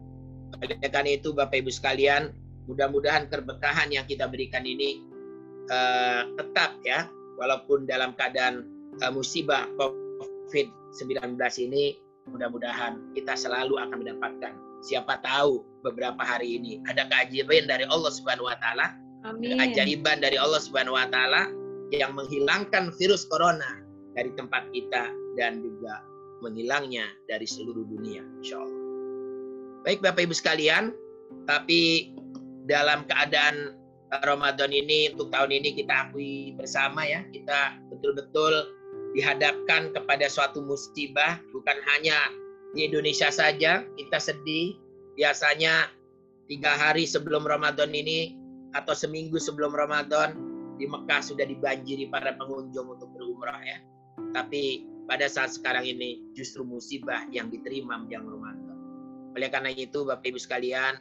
Oleh 0.57 0.77
karena 0.89 1.17
itu 1.17 1.33
Bapak 1.33 1.61
Ibu 1.61 1.69
sekalian, 1.69 2.33
mudah-mudahan 2.67 3.27
keberkahan 3.27 3.91
yang 3.91 4.05
kita 4.07 4.27
berikan 4.27 4.63
ini 4.63 5.03
uh, 5.69 6.27
tetap 6.39 6.79
ya, 6.83 7.07
walaupun 7.39 7.85
dalam 7.87 8.15
keadaan 8.15 8.67
uh, 9.03 9.11
musibah 9.11 9.67
COVID-19 9.79 11.39
ini, 11.67 11.99
mudah-mudahan 12.27 13.13
kita 13.15 13.35
selalu 13.35 13.79
akan 13.79 13.97
mendapatkan. 13.99 14.53
Siapa 14.83 15.23
tahu 15.23 15.63
beberapa 15.83 16.19
hari 16.19 16.59
ini 16.59 16.83
ada 16.91 17.07
keajaiban 17.07 17.71
dari 17.71 17.87
Allah 17.87 18.11
Subhanahu 18.11 18.51
wa 18.51 18.57
taala. 18.59 18.91
Keajaiban 19.23 20.19
dari 20.19 20.35
Allah 20.35 20.59
Subhanahu 20.59 20.99
wa 20.99 21.07
taala 21.07 21.47
yang 21.95 22.11
menghilangkan 22.11 22.91
virus 22.99 23.23
corona 23.31 23.79
dari 24.11 24.35
tempat 24.35 24.67
kita 24.75 25.07
dan 25.39 25.63
juga 25.63 26.03
menghilangnya 26.43 27.07
dari 27.31 27.47
seluruh 27.47 27.87
dunia 27.87 28.19
insya 28.43 28.59
Allah. 28.59 28.81
Baik 29.87 29.99
Bapak 30.03 30.27
Ibu 30.27 30.35
sekalian, 30.35 30.91
tapi 31.47 32.12
dalam 32.67 33.03
keadaan 33.07 33.75
Ramadan 34.21 34.69
ini 34.69 35.09
untuk 35.15 35.33
tahun 35.33 35.49
ini 35.49 35.73
kita 35.73 36.09
akui 36.09 36.53
bersama 36.53 37.01
ya. 37.01 37.25
Kita 37.33 37.81
betul-betul 37.89 38.69
dihadapkan 39.17 39.93
kepada 39.93 40.29
suatu 40.29 40.61
musibah 40.61 41.41
bukan 41.49 41.77
hanya 41.89 42.29
di 42.77 42.85
Indonesia 42.85 43.33
saja. 43.33 43.81
Kita 43.97 44.17
sedih. 44.21 44.77
Biasanya 45.13 45.93
tiga 46.49 46.73
hari 46.73 47.05
sebelum 47.05 47.45
Ramadan 47.45 47.93
ini 47.93 48.37
atau 48.73 48.97
seminggu 48.97 49.37
sebelum 49.37 49.73
Ramadan 49.73 50.33
di 50.81 50.89
Mekah 50.89 51.21
sudah 51.21 51.45
dibanjiri 51.45 52.09
para 52.09 52.33
pengunjung 52.33 52.97
untuk 52.97 53.13
berumrah 53.13 53.61
ya. 53.61 53.77
Tapi 54.33 54.89
pada 55.05 55.29
saat 55.29 55.53
sekarang 55.53 55.85
ini 55.85 56.33
justru 56.33 56.65
musibah 56.65 57.29
yang 57.29 57.53
diterima 57.53 58.01
menjelang 58.01 58.25
Ramadan. 58.25 58.77
Oleh 59.37 59.49
karena 59.49 59.69
itu 59.73 60.05
Bapak 60.05 60.25
Ibu 60.25 60.41
sekalian 60.41 60.97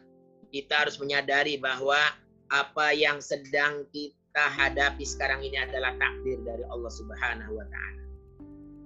kita 0.52 0.84
harus 0.84 1.00
menyadari 1.00 1.56
bahwa 1.56 1.96
apa 2.52 2.92
yang 2.92 3.24
sedang 3.24 3.88
kita 3.88 4.44
hadapi 4.52 5.00
sekarang 5.02 5.40
ini 5.40 5.56
adalah 5.56 5.96
takdir 5.96 6.36
dari 6.44 6.60
Allah 6.68 6.92
Subhanahu 6.92 7.56
wa 7.56 7.66
taala. 7.72 8.02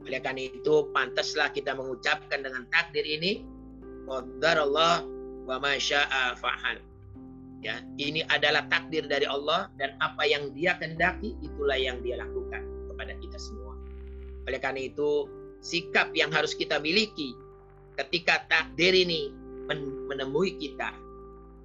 Oleh 0.07 0.23
karena 0.23 0.47
itu 0.47 0.87
pantaslah 0.95 1.51
kita 1.51 1.75
mengucapkan 1.75 2.47
dengan 2.47 2.63
takdir 2.71 3.03
ini 3.03 3.43
Allah 4.07 5.03
wa 5.51 5.57
ma 5.59 5.75
syaa 5.75 6.39
fa'al. 6.39 6.79
Ya, 7.67 7.83
ini 7.99 8.23
adalah 8.31 8.63
takdir 8.71 9.11
dari 9.11 9.27
Allah 9.27 9.67
dan 9.75 9.99
apa 9.99 10.23
yang 10.23 10.55
Dia 10.55 10.79
kehendaki 10.79 11.35
itulah 11.43 11.75
yang 11.75 11.99
Dia 12.07 12.23
lakukan 12.23 12.63
kepada 12.87 13.19
kita 13.19 13.35
semua. 13.43 13.75
Oleh 14.47 14.63
karena 14.63 14.87
itu 14.87 15.27
sikap 15.59 16.15
yang 16.15 16.31
harus 16.31 16.55
kita 16.55 16.79
miliki 16.79 17.35
ketika 17.99 18.47
takdir 18.47 18.95
ini 18.95 19.35
menemui 20.07 20.55
kita 20.63 20.95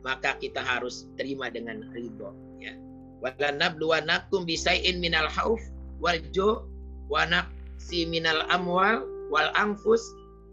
maka 0.02 0.38
kita 0.42 0.62
harus 0.62 1.10
terima 1.18 1.50
dengan 1.50 1.86
ridho 1.94 2.34
ya. 2.58 2.74
Wala 3.22 3.54
nabluwanakum 3.54 4.50
bisai'in 4.50 4.98
minal 4.98 5.30
hauf 5.30 5.62
wal 6.02 6.18
ju 6.34 6.66
wa 7.06 7.26
naqsi 7.30 8.10
minal 8.10 8.42
amwal 8.50 9.06
wal 9.30 9.50
anfus 9.54 10.02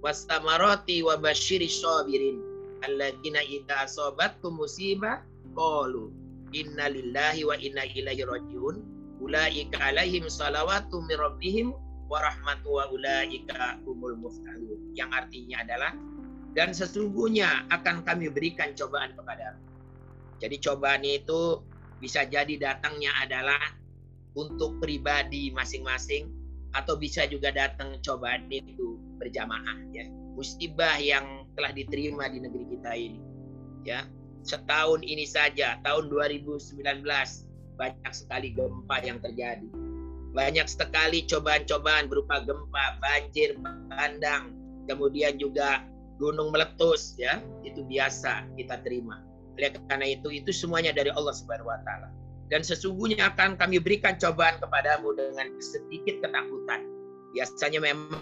wastamarati 0.04 1.00
wa 1.00 1.16
basyiri 1.16 1.68
sabirin. 1.68 2.40
Alladzina 2.84 3.42
idza 3.42 3.88
asabatkum 3.88 4.60
musibah 4.60 5.24
qalu 5.56 6.12
inna 6.54 6.92
lillahi 6.92 7.42
wa 7.48 7.56
inna 7.56 7.88
ilaihi 7.88 8.28
rajiun. 8.28 8.84
Ulaika 9.18 9.90
alaihim 9.90 10.30
salawatu 10.30 11.02
min 11.08 11.18
rabbihim 11.18 11.68
wa 12.08 12.22
rahmatu 12.22 12.78
wa 12.78 12.88
ulaika 12.88 13.76
humul 13.84 14.16
muftahun 14.16 14.80
yang 14.96 15.12
artinya 15.12 15.60
adalah 15.60 15.92
dan 16.58 16.74
sesungguhnya 16.74 17.70
akan 17.70 18.02
kami 18.02 18.34
berikan 18.34 18.74
cobaan 18.74 19.14
kepada 19.14 19.54
Jadi 20.42 20.58
cobaan 20.58 21.06
itu 21.06 21.62
bisa 22.02 22.26
jadi 22.26 22.58
datangnya 22.58 23.14
adalah 23.22 23.62
untuk 24.34 24.82
pribadi 24.82 25.54
masing-masing 25.54 26.34
atau 26.74 26.98
bisa 26.98 27.30
juga 27.30 27.54
datang 27.54 28.02
cobaan 28.02 28.50
itu 28.50 28.98
berjamaah 29.22 29.86
ya. 29.94 30.10
Musibah 30.34 30.98
yang 30.98 31.46
telah 31.54 31.70
diterima 31.70 32.26
di 32.26 32.42
negeri 32.42 32.64
kita 32.74 32.90
ini. 32.90 33.22
Ya. 33.86 34.10
Setahun 34.42 35.06
ini 35.06 35.26
saja 35.30 35.78
tahun 35.86 36.10
2019 36.10 36.74
banyak 37.78 38.12
sekali 38.14 38.50
gempa 38.54 38.98
yang 39.06 39.22
terjadi. 39.22 39.70
Banyak 40.34 40.66
sekali 40.66 41.22
cobaan-cobaan 41.22 42.10
berupa 42.10 42.42
gempa, 42.42 42.98
banjir, 42.98 43.54
bandang, 43.90 44.54
kemudian 44.86 45.38
juga 45.38 45.82
gunung 46.18 46.50
meletus 46.50 47.14
ya 47.16 47.38
itu 47.62 47.86
biasa 47.86 48.46
kita 48.58 48.82
terima. 48.82 49.22
Oleh 49.58 49.74
karena 49.90 50.06
itu 50.06 50.30
itu 50.30 50.50
semuanya 50.54 50.94
dari 50.94 51.10
Allah 51.14 51.34
Subhanahu 51.34 51.70
wa 51.70 51.80
taala. 51.86 52.10
Dan 52.48 52.64
sesungguhnya 52.64 53.34
akan 53.34 53.60
kami 53.60 53.78
berikan 53.78 54.16
cobaan 54.16 54.56
kepadamu 54.58 55.12
dengan 55.14 55.52
sedikit 55.62 56.22
ketakutan. 56.24 56.86
Biasanya 57.36 57.78
memang 57.82 58.18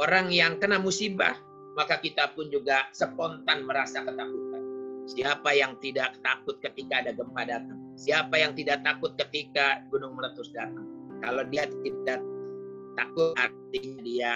orang 0.00 0.32
yang 0.32 0.56
kena 0.58 0.80
musibah 0.80 1.36
maka 1.78 2.02
kita 2.02 2.34
pun 2.34 2.50
juga 2.50 2.90
spontan 2.90 3.62
merasa 3.62 4.02
ketakutan. 4.02 4.62
Siapa 5.08 5.54
yang 5.54 5.78
tidak 5.78 6.18
takut 6.26 6.58
ketika 6.58 7.06
ada 7.06 7.14
gempa 7.14 7.46
datang? 7.46 7.78
Siapa 7.94 8.34
yang 8.34 8.52
tidak 8.58 8.82
takut 8.82 9.14
ketika 9.14 9.80
gunung 9.94 10.18
meletus 10.18 10.50
datang? 10.50 10.84
Kalau 11.22 11.46
dia 11.46 11.70
tidak 11.86 12.20
takut 12.98 13.32
artinya 13.38 13.98
dia 14.02 14.32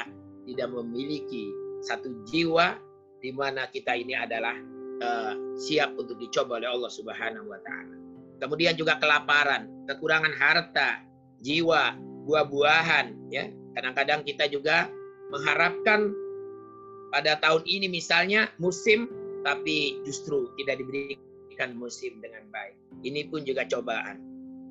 tidak 0.46 0.68
memiliki 0.70 1.50
satu 1.82 2.24
jiwa 2.30 2.78
di 3.22 3.30
mana 3.34 3.66
kita 3.70 3.94
ini 3.94 4.14
adalah 4.14 4.54
uh, 5.02 5.34
siap 5.58 5.94
untuk 5.98 6.18
dicoba 6.18 6.62
oleh 6.62 6.70
Allah 6.70 6.90
Subhanahu 6.90 7.46
wa 7.50 7.60
taala. 7.62 7.96
Kemudian 8.42 8.74
juga 8.74 8.98
kelaparan, 8.98 9.70
kekurangan 9.86 10.34
harta, 10.34 11.02
jiwa, 11.42 11.94
buah-buahan 12.26 13.30
ya. 13.30 13.50
Kadang-kadang 13.78 14.26
kita 14.26 14.50
juga 14.50 14.90
mengharapkan 15.30 16.10
pada 17.14 17.38
tahun 17.38 17.62
ini 17.64 17.86
misalnya 17.86 18.50
musim 18.58 19.06
tapi 19.42 20.00
justru 20.06 20.50
tidak 20.58 20.82
diberikan 20.82 21.74
musim 21.78 22.18
dengan 22.22 22.46
baik. 22.50 22.74
Ini 23.02 23.30
pun 23.30 23.42
juga 23.42 23.66
cobaan. 23.66 24.22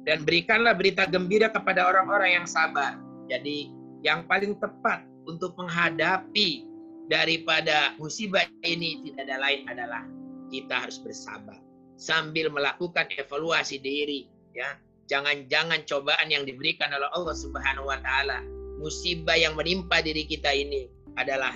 Dan 0.02 0.26
berikanlah 0.26 0.74
berita 0.74 1.06
gembira 1.06 1.52
kepada 1.52 1.86
orang-orang 1.86 2.42
yang 2.42 2.48
sabar. 2.50 2.98
Jadi 3.30 3.70
yang 4.02 4.26
paling 4.26 4.58
tepat 4.58 5.06
untuk 5.30 5.54
menghadapi 5.60 6.71
daripada 7.12 7.92
musibah 8.00 8.48
ini 8.64 9.04
tidak 9.04 9.28
ada 9.28 9.36
lain 9.44 9.62
adalah 9.68 10.04
kita 10.48 10.88
harus 10.88 10.96
bersabar 11.04 11.60
sambil 12.00 12.48
melakukan 12.48 13.12
evaluasi 13.20 13.84
diri 13.84 14.32
ya. 14.56 14.80
Jangan-jangan 15.12 15.84
cobaan 15.92 16.32
yang 16.32 16.48
diberikan 16.48 16.88
oleh 16.96 17.12
Allah 17.12 17.36
Subhanahu 17.36 17.92
wa 17.92 18.00
taala 18.00 18.40
musibah 18.80 19.36
yang 19.36 19.60
menimpa 19.60 20.00
diri 20.00 20.24
kita 20.24 20.56
ini 20.56 20.88
adalah 21.20 21.52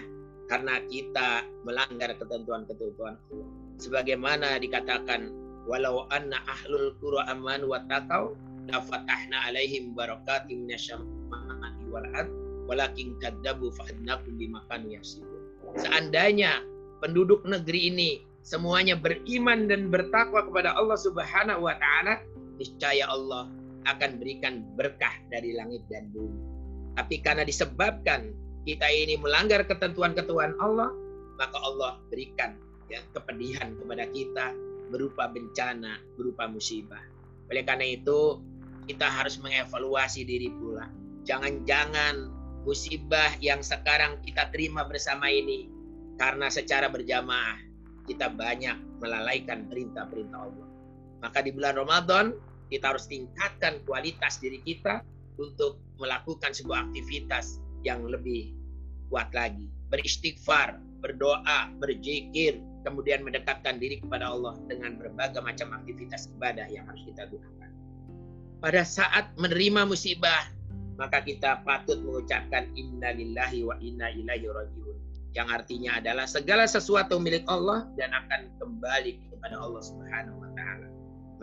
karena 0.52 0.84
kita 0.92 1.48
melanggar 1.64 2.12
ketentuan-ketentuan 2.20 3.16
Allah. 3.16 3.50
Sebagaimana 3.80 4.60
dikatakan 4.60 5.32
walau 5.72 6.04
anna 6.12 6.44
ahlul 6.52 7.00
qura 7.00 7.32
aman 7.32 7.64
wa 7.64 7.80
taqau 7.88 8.36
la 8.68 8.84
fatahna 8.84 9.48
alaihim 9.48 9.96
barakatim 9.96 10.68
minasyamai 10.68 11.80
wal 11.88 12.04
ard 12.12 12.28
walakin 12.68 13.16
kadzabu 13.24 13.72
fa'adnakum 13.72 14.36
bimakan 14.36 14.84
seandainya 15.79 16.63
penduduk 17.03 17.44
negeri 17.46 17.91
ini 17.91 18.10
semuanya 18.46 18.94
beriman 18.96 19.65
dan 19.65 19.89
bertakwa 19.89 20.46
kepada 20.46 20.77
Allah 20.77 20.98
Subhanahu 20.98 21.65
wa 21.65 21.75
taala, 21.77 22.22
niscaya 22.62 23.10
Allah 23.10 23.50
akan 23.86 24.17
berikan 24.17 24.65
berkah 24.77 25.13
dari 25.29 25.53
langit 25.53 25.86
dan 25.89 26.10
bumi. 26.13 26.41
Tapi 26.96 27.22
karena 27.22 27.44
disebabkan 27.44 28.32
kita 28.65 28.88
ini 28.89 29.20
melanggar 29.20 29.62
ketentuan-ketentuan 29.67 30.58
Allah, 30.58 30.89
maka 31.38 31.58
Allah 31.62 32.01
berikan 32.10 32.58
ya 32.89 33.01
kepedihan 33.13 33.75
kepada 33.77 34.05
kita 34.10 34.46
berupa 34.89 35.29
bencana, 35.29 36.01
berupa 36.17 36.50
musibah. 36.50 37.01
Oleh 37.50 37.62
karena 37.65 37.86
itu, 37.86 38.41
kita 38.86 39.05
harus 39.05 39.38
mengevaluasi 39.41 40.25
diri 40.25 40.50
pula. 40.53 40.89
Jangan-jangan 41.25 42.29
musibah 42.66 43.30
yang 43.40 43.62
sekarang 43.62 44.18
kita 44.26 44.50
terima 44.50 44.84
bersama 44.90 45.30
ini 45.30 45.70
karena 46.18 46.50
secara 46.50 46.90
berjamaah 46.90 47.62
kita 48.10 48.34
banyak 48.34 48.76
melalaikan 48.98 49.70
perintah-perintah 49.70 50.40
Allah. 50.42 50.68
Maka 51.22 51.46
di 51.46 51.54
bulan 51.54 51.78
Ramadan 51.78 52.34
kita 52.74 52.94
harus 52.94 53.06
tingkatkan 53.06 53.86
kualitas 53.86 54.42
diri 54.42 54.62
kita 54.66 55.06
untuk 55.38 55.78
melakukan 56.02 56.52
sebuah 56.52 56.90
aktivitas 56.90 57.62
yang 57.86 58.02
lebih 58.06 58.58
kuat 59.14 59.30
lagi. 59.32 59.70
Beristighfar, 59.94 60.82
berdoa, 61.06 61.70
berzikir, 61.78 62.58
kemudian 62.82 63.22
mendekatkan 63.22 63.78
diri 63.78 64.02
kepada 64.02 64.34
Allah 64.34 64.58
dengan 64.66 64.98
berbagai 64.98 65.42
macam 65.42 65.74
aktivitas 65.78 66.34
ibadah 66.38 66.66
yang 66.70 66.90
harus 66.90 67.06
kita 67.06 67.30
gunakan. 67.30 67.70
Pada 68.62 68.82
saat 68.82 69.30
menerima 69.38 69.86
musibah, 69.86 70.55
maka 70.96 71.24
kita 71.24 71.64
patut 71.68 72.00
mengucapkan 72.04 72.72
innalillahi 72.75 73.68
wa 73.68 73.75
inna 73.84 74.12
ilaihi 74.12 74.48
rajiun. 74.48 74.98
Yang 75.36 75.48
artinya 75.52 76.00
adalah 76.00 76.25
segala 76.25 76.64
sesuatu 76.64 77.20
milik 77.20 77.44
Allah 77.52 77.84
dan 78.00 78.16
akan 78.16 78.56
kembali 78.56 79.20
kepada 79.36 79.60
Allah 79.60 79.84
Subhanahu 79.84 80.40
wa 80.40 80.50
taala. 80.56 80.88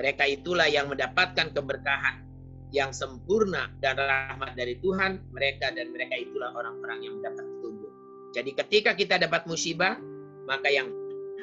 Mereka 0.00 0.24
itulah 0.40 0.64
yang 0.64 0.88
mendapatkan 0.88 1.52
keberkahan 1.52 2.24
yang 2.72 2.88
sempurna 2.88 3.68
dan 3.84 4.00
rahmat 4.00 4.56
dari 4.56 4.80
Tuhan, 4.80 5.20
mereka 5.28 5.68
dan 5.76 5.92
mereka 5.92 6.16
itulah 6.16 6.56
orang-orang 6.56 7.04
yang 7.04 7.14
mendapat 7.20 7.44
petunjuk. 7.44 7.92
Jadi 8.32 8.50
ketika 8.56 8.90
kita 8.96 9.20
dapat 9.20 9.44
musibah, 9.44 10.00
maka 10.48 10.72
yang 10.72 10.88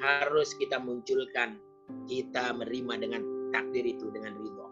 harus 0.01 0.57
kita 0.57 0.81
munculkan 0.81 1.61
kita 2.09 2.49
menerima 2.57 2.93
dengan 2.97 3.21
takdir 3.53 3.85
itu 3.85 4.09
dengan 4.09 4.33
ridho. 4.41 4.67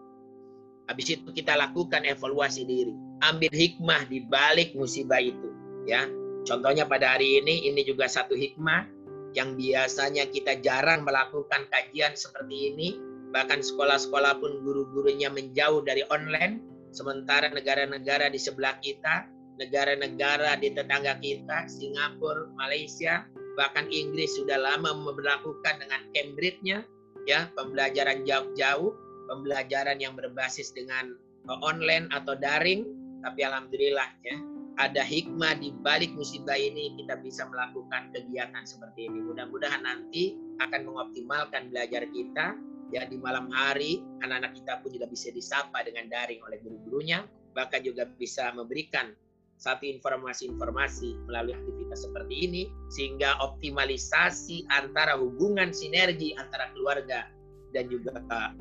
Habis 0.90 1.08
itu 1.14 1.30
kita 1.30 1.54
lakukan 1.54 2.10
evaluasi 2.10 2.66
diri, 2.66 2.98
ambil 3.22 3.52
hikmah 3.54 4.06
di 4.10 4.26
balik 4.26 4.74
musibah 4.78 5.22
itu, 5.22 5.50
ya. 5.90 6.06
Contohnya 6.48 6.88
pada 6.88 7.18
hari 7.18 7.44
ini 7.44 7.68
ini 7.68 7.84
juga 7.84 8.08
satu 8.08 8.32
hikmah 8.32 8.88
yang 9.36 9.60
biasanya 9.60 10.26
kita 10.32 10.58
jarang 10.64 11.04
melakukan 11.04 11.68
kajian 11.70 12.16
seperti 12.16 12.74
ini. 12.74 12.90
Bahkan 13.36 13.60
sekolah-sekolah 13.60 14.40
pun 14.40 14.64
guru-gurunya 14.64 15.28
menjauh 15.28 15.84
dari 15.84 16.02
online, 16.08 16.64
sementara 16.96 17.52
negara-negara 17.52 18.32
di 18.32 18.40
sebelah 18.40 18.80
kita, 18.80 19.28
negara-negara 19.60 20.56
di 20.58 20.72
tetangga 20.72 21.20
kita, 21.20 21.68
Singapura, 21.68 22.48
Malaysia, 22.56 23.28
bahkan 23.60 23.86
Inggris 23.92 24.40
sudah 24.40 24.56
lama 24.56 24.96
memperlakukan 24.96 25.84
dengan 25.84 26.02
Cambridge-nya, 26.16 26.88
ya 27.28 27.52
pembelajaran 27.60 28.24
jauh-jauh, 28.24 28.96
pembelajaran 29.28 30.00
yang 30.00 30.16
berbasis 30.16 30.72
dengan 30.72 31.20
online 31.62 32.08
atau 32.16 32.34
daring, 32.40 32.88
tapi 33.24 33.46
alhamdulillah 33.46 34.10
ya 34.24 34.38
ada 34.78 35.02
hikmah 35.02 35.58
di 35.58 35.74
balik 35.82 36.14
musibah 36.14 36.54
ini 36.54 36.94
kita 37.02 37.18
bisa 37.18 37.50
melakukan 37.50 38.14
kegiatan 38.14 38.62
seperti 38.62 39.10
ini. 39.10 39.26
Mudah-mudahan 39.26 39.82
nanti 39.82 40.38
akan 40.62 40.86
mengoptimalkan 40.86 41.74
belajar 41.74 42.06
kita 42.14 42.54
ya 42.94 43.04
di 43.10 43.18
malam 43.20 43.50
hari 43.52 44.00
anak-anak 44.24 44.54
kita 44.54 44.80
pun 44.80 44.90
juga 44.94 45.10
bisa 45.10 45.34
disapa 45.34 45.84
dengan 45.84 46.08
daring 46.08 46.40
oleh 46.46 46.62
guru-gurunya 46.64 47.26
bahkan 47.52 47.82
juga 47.84 48.08
bisa 48.16 48.54
memberikan 48.54 49.12
satu 49.58 49.90
informasi-informasi 49.90 51.26
melalui 51.26 51.58
aktivitas 51.58 52.06
seperti 52.06 52.46
ini 52.46 52.64
sehingga 52.94 53.42
optimalisasi 53.42 54.70
antara 54.70 55.18
hubungan 55.18 55.74
sinergi 55.74 56.38
antara 56.38 56.70
keluarga 56.78 57.26
dan 57.74 57.90
juga 57.90 58.22
uh, 58.30 58.54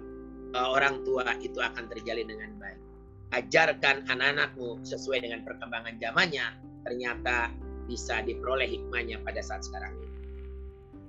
orang 0.57 1.05
tua 1.05 1.37
itu 1.45 1.61
akan 1.61 1.85
terjalin 1.93 2.33
dengan 2.33 2.57
baik. 2.57 2.86
Ajarkan 3.35 4.07
anak-anakmu 4.07 4.87
sesuai 4.87 5.27
dengan 5.27 5.43
perkembangan 5.43 5.99
zamannya 5.99 6.47
ternyata 6.87 7.51
bisa 7.91 8.23
diperoleh 8.23 8.67
hikmahnya 8.71 9.19
pada 9.27 9.43
saat 9.43 9.67
sekarang 9.67 9.95
ini. 9.99 10.11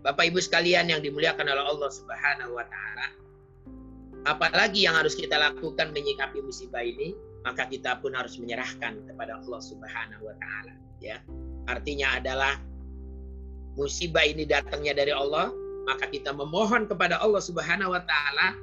Bapak 0.02 0.30
Ibu 0.30 0.40
sekalian 0.42 0.90
yang 0.90 1.02
dimuliakan 1.02 1.46
oleh 1.46 1.66
Allah 1.66 1.92
Subhanahu 1.94 2.58
wa 2.58 2.66
taala. 2.66 3.08
Apalagi 4.26 4.90
yang 4.90 4.98
harus 4.98 5.14
kita 5.14 5.38
lakukan 5.38 5.94
menyikapi 5.94 6.42
musibah 6.42 6.82
ini, 6.82 7.14
maka 7.46 7.70
kita 7.70 8.02
pun 8.02 8.18
harus 8.18 8.36
menyerahkan 8.42 8.98
kepada 9.06 9.40
Allah 9.42 9.62
Subhanahu 9.62 10.24
wa 10.26 10.36
taala, 10.42 10.74
ya. 11.00 11.22
Artinya 11.70 12.18
adalah 12.18 12.58
musibah 13.78 14.26
ini 14.26 14.44
datangnya 14.44 14.98
dari 14.98 15.14
Allah, 15.14 15.54
maka 15.86 16.10
kita 16.10 16.34
memohon 16.36 16.90
kepada 16.90 17.22
Allah 17.22 17.40
Subhanahu 17.40 17.94
wa 17.94 18.04
taala 18.04 18.58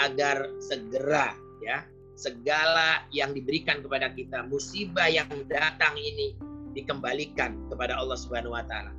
agar 0.00 0.48
segera 0.64 1.36
ya 1.60 1.84
segala 2.14 3.04
yang 3.10 3.32
diberikan 3.32 3.80
kepada 3.80 4.12
kita 4.12 4.44
musibah 4.46 5.08
yang 5.08 5.28
datang 5.48 5.96
ini 5.96 6.36
dikembalikan 6.72 7.56
kepada 7.68 7.96
Allah 7.96 8.16
Subhanahu 8.16 8.56
wa 8.56 8.64
taala 8.64 8.92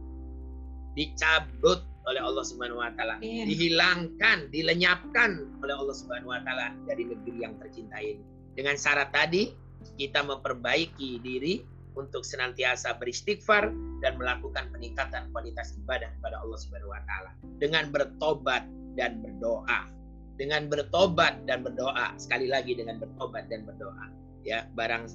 dicabut 0.93 1.82
oleh 2.04 2.21
Allah 2.21 2.43
Subhanahu 2.43 2.84
wa 2.84 2.91
taala, 2.93 3.15
yeah. 3.23 3.47
dihilangkan, 3.47 4.52
dilenyapkan 4.52 5.47
oleh 5.63 5.73
Allah 5.73 5.95
Subhanahu 5.95 6.36
wa 6.36 6.41
taala 6.43 6.76
dari 6.86 7.08
negeri 7.08 7.47
yang 7.47 7.56
tercinta 7.60 7.97
ini. 7.99 8.21
Dengan 8.54 8.76
syarat 8.78 9.10
tadi 9.15 9.49
kita 9.97 10.21
memperbaiki 10.23 11.19
diri 11.23 11.63
untuk 11.93 12.26
senantiasa 12.26 12.97
beristighfar 12.97 13.69
dan 14.02 14.17
melakukan 14.17 14.69
peningkatan 14.73 15.30
kualitas 15.32 15.78
ibadah 15.80 16.10
kepada 16.19 16.41
Allah 16.41 16.60
Subhanahu 16.60 16.91
wa 16.91 17.02
taala 17.08 17.32
dengan 17.58 17.89
bertobat 17.89 18.67
dan 18.99 19.23
berdoa. 19.23 19.89
Dengan 20.34 20.65
bertobat 20.65 21.46
dan 21.46 21.62
berdoa, 21.62 22.17
sekali 22.17 22.50
lagi 22.50 22.74
dengan 22.74 22.98
bertobat 22.98 23.48
dan 23.54 23.69
berdoa. 23.69 24.10
Ya, 24.41 24.65
barang 24.74 25.08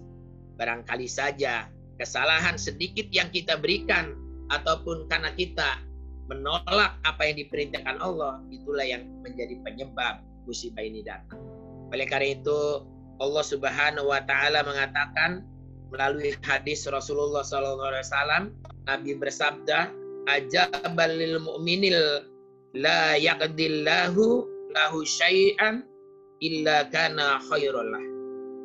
barangkali 0.58 1.06
saja 1.10 1.68
kesalahan 1.98 2.54
sedikit 2.54 3.10
yang 3.10 3.28
kita 3.34 3.58
berikan 3.58 4.14
ataupun 4.54 5.10
karena 5.10 5.34
kita 5.34 5.82
menolak 6.30 6.96
apa 7.02 7.22
yang 7.26 7.36
diperintahkan 7.42 7.98
Allah, 7.98 8.40
itulah 8.52 8.86
yang 8.86 9.04
menjadi 9.24 9.58
penyebab 9.64 10.22
musibah 10.46 10.84
ini 10.84 11.02
datang. 11.02 11.40
Oleh 11.90 12.06
karena 12.06 12.36
itu, 12.36 12.84
Allah 13.18 13.44
Subhanahu 13.44 14.12
wa 14.12 14.22
taala 14.28 14.62
mengatakan 14.62 15.42
melalui 15.88 16.36
hadis 16.44 16.84
Rasulullah 16.84 17.42
SAW, 17.42 18.52
Nabi 18.84 19.16
bersabda, 19.16 19.88
"Ajabal 20.28 21.16
lil 21.16 21.40
mu'minil 21.40 22.28
la 22.76 23.16
yaqdillahu 23.16 24.44
lahu 24.74 25.04
syai'an 25.04 25.84
illa 26.40 26.88
kana 26.88 27.40
khairullah." 27.48 28.04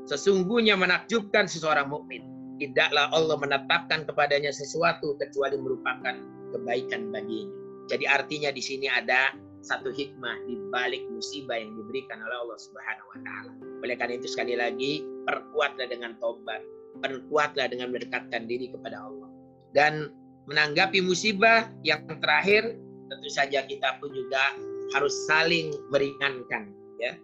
Sesungguhnya 0.08 0.76
menakjubkan 0.76 1.48
seseorang 1.48 1.88
mukmin 1.88 2.34
tidaklah 2.62 3.10
Allah 3.12 3.38
menetapkan 3.40 4.06
kepadanya 4.06 4.54
sesuatu 4.54 5.18
kecuali 5.18 5.58
merupakan 5.58 6.16
kebaikan 6.54 7.10
baginya. 7.10 7.56
Jadi 7.92 8.06
artinya 8.08 8.50
di 8.54 8.64
sini 8.64 8.88
ada 8.88 9.36
satu 9.64 9.92
hikmah 9.92 10.44
di 10.48 10.60
balik 10.72 11.04
musibah 11.12 11.56
yang 11.56 11.76
diberikan 11.76 12.20
oleh 12.20 12.38
Allah 12.40 12.60
Subhanahu 12.60 13.08
wa 13.16 13.20
taala. 13.24 13.52
Oleh 13.84 13.96
karena 13.96 14.20
itu 14.20 14.28
sekali 14.28 14.56
lagi 14.56 15.04
perkuatlah 15.28 15.88
dengan 15.88 16.16
tobat, 16.20 16.64
perkuatlah 17.00 17.68
dengan 17.72 17.92
mendekatkan 17.92 18.48
diri 18.48 18.72
kepada 18.72 19.04
Allah. 19.04 19.30
Dan 19.72 20.12
menanggapi 20.48 21.00
musibah 21.04 21.72
yang 21.84 22.04
terakhir 22.20 22.76
tentu 23.08 23.30
saja 23.32 23.64
kita 23.64 24.00
pun 24.00 24.12
juga 24.12 24.56
harus 24.92 25.14
saling 25.30 25.72
meringankan 25.90 26.76
ya. 27.00 27.16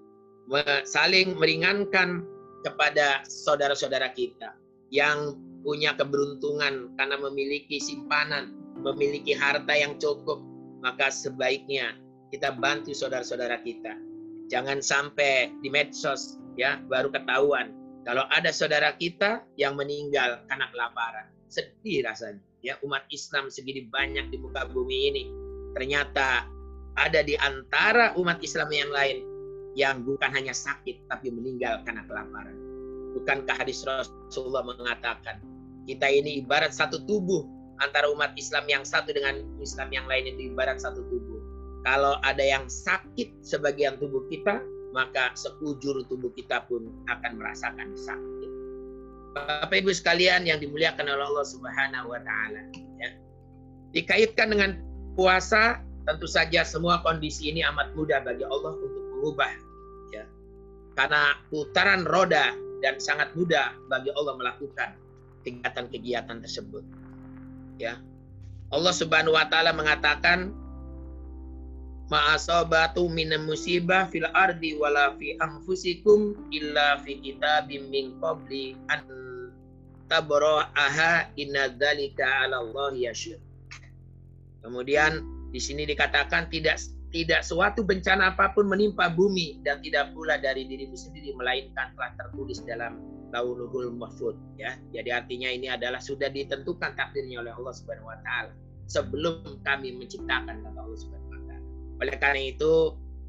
Saling 0.88 1.38
meringankan 1.38 2.26
kepada 2.66 3.22
saudara-saudara 3.28 4.10
kita 4.16 4.58
yang 4.90 5.38
punya 5.62 5.94
keberuntungan 5.94 6.96
karena 6.98 7.18
memiliki 7.20 7.78
simpanan, 7.78 8.56
memiliki 8.82 9.36
harta 9.36 9.70
yang 9.76 10.00
cukup, 10.02 10.42
maka 10.82 11.12
sebaiknya 11.14 11.94
kita 12.34 12.56
bantu 12.58 12.96
saudara-saudara 12.96 13.62
kita. 13.62 13.94
Jangan 14.50 14.82
sampai 14.82 15.54
di 15.62 15.70
medsos 15.70 16.42
ya 16.58 16.82
baru 16.90 17.14
ketahuan 17.14 17.70
kalau 18.10 18.26
ada 18.34 18.50
saudara 18.50 18.98
kita 18.98 19.46
yang 19.60 19.78
meninggal 19.78 20.42
karena 20.50 20.66
kelaparan. 20.74 21.30
Sedih 21.46 22.02
rasanya. 22.02 22.42
Ya 22.66 22.76
umat 22.84 23.06
Islam 23.14 23.54
segini 23.54 23.88
banyak 23.88 24.34
di 24.34 24.38
muka 24.42 24.66
bumi 24.68 25.14
ini. 25.14 25.24
Ternyata 25.78 26.50
ada 27.00 27.24
di 27.24 27.40
antara 27.40 28.12
umat 28.20 28.44
Islam 28.44 28.70
yang 28.76 28.92
lain 28.92 29.24
yang 29.80 30.04
bukan 30.04 30.28
hanya 30.36 30.52
sakit 30.52 31.08
tapi 31.08 31.32
meninggal 31.32 31.80
karena 31.88 32.04
kelaparan. 32.06 32.56
Bukankah 33.16 33.56
hadis 33.56 33.82
Rasulullah 33.88 34.68
mengatakan 34.68 35.40
kita 35.88 36.06
ini 36.06 36.44
ibarat 36.44 36.76
satu 36.76 37.02
tubuh 37.08 37.48
antara 37.80 38.12
umat 38.12 38.36
Islam 38.36 38.68
yang 38.68 38.84
satu 38.84 39.16
dengan 39.16 39.40
Islam 39.64 39.90
yang 39.96 40.06
lain 40.06 40.36
itu 40.36 40.52
ibarat 40.52 40.84
satu 40.84 41.02
tubuh. 41.08 41.40
Kalau 41.88 42.20
ada 42.28 42.44
yang 42.44 42.68
sakit 42.68 43.40
sebagian 43.40 43.96
tubuh 43.98 44.28
kita, 44.28 44.60
maka 44.92 45.32
sekujur 45.40 46.04
tubuh 46.12 46.30
kita 46.36 46.68
pun 46.68 46.92
akan 47.08 47.40
merasakan 47.40 47.96
sakit. 47.96 48.52
Bapak 49.32 49.80
Ibu 49.80 49.96
sekalian 49.96 50.44
yang 50.44 50.60
dimuliakan 50.60 51.08
oleh 51.08 51.24
Allah 51.24 51.48
Subhanahu 51.48 52.12
wa 52.12 52.20
taala, 52.20 52.62
ya. 53.00 53.10
Dikaitkan 53.96 54.52
dengan 54.52 54.72
puasa, 55.16 55.80
tentu 56.10 56.26
saja 56.26 56.66
semua 56.66 57.06
kondisi 57.06 57.54
ini 57.54 57.62
amat 57.70 57.94
mudah 57.94 58.26
bagi 58.26 58.42
Allah 58.42 58.74
untuk 58.74 59.04
mengubah 59.14 59.54
ya. 60.10 60.26
Karena 60.98 61.38
putaran 61.54 62.02
roda 62.10 62.58
dan 62.82 62.98
sangat 62.98 63.30
mudah 63.38 63.78
bagi 63.86 64.10
Allah 64.18 64.34
melakukan 64.34 64.98
kegiatan-kegiatan 65.46 66.42
tersebut. 66.42 66.82
Ya. 67.78 68.02
Allah 68.74 68.90
Subhanahu 68.90 69.38
wa 69.38 69.46
taala 69.54 69.70
mengatakan 69.70 70.50
ma'asabatu 72.10 73.06
min 73.06 73.30
musibah 73.46 74.10
fil 74.10 74.26
ardi 74.34 74.74
wala 74.82 75.14
fi 75.22 75.38
anfusikum 75.38 76.34
illa 76.50 76.98
fi 77.06 77.22
kitabim 77.22 77.86
min 77.94 78.18
qabli 78.18 78.74
an 78.90 79.06
tabra'aha 80.10 81.30
inna 81.38 81.70
dzalika 81.78 82.26
'ala 82.26 82.66
Allah 82.66 82.98
yasyur. 82.98 83.38
Kemudian 84.66 85.39
di 85.50 85.60
sini 85.62 85.86
dikatakan 85.90 86.50
tidak 86.54 86.78
tidak 87.10 87.42
suatu 87.42 87.82
bencana 87.82 88.38
apa 88.38 88.54
pun 88.54 88.70
menimpa 88.70 89.10
bumi 89.10 89.66
dan 89.66 89.82
tidak 89.82 90.14
pula 90.14 90.38
dari 90.38 90.70
dirimu 90.70 90.94
sendiri 90.94 91.34
melainkan 91.34 91.90
telah 91.98 92.14
tertulis 92.22 92.62
dalam 92.70 93.02
lauhul 93.34 93.94
mahfud 93.98 94.38
ya. 94.62 94.78
Jadi 94.94 95.10
artinya 95.10 95.50
ini 95.50 95.70
adalah 95.70 95.98
sudah 95.98 96.30
ditentukan 96.30 96.94
takdirnya 96.94 97.42
oleh 97.42 97.54
Allah 97.54 97.74
Subhanahu 97.74 98.10
wa 98.10 98.20
taala 98.22 98.54
sebelum 98.86 99.42
kami 99.66 99.98
menciptakan 99.98 100.62
kata 100.62 100.78
Allah 100.78 101.00
Subhanahu 101.02 101.34
wa 101.34 101.42
taala. 101.50 101.66
Oleh 102.06 102.16
karena 102.22 102.42
itu 102.46 102.74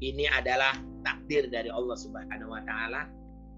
ini 0.01 0.25
adalah 0.29 0.77
takdir 1.01 1.49
dari 1.49 1.69
Allah 1.73 1.97
Subhanahu 1.97 2.53
wa 2.53 2.61
taala 2.65 3.09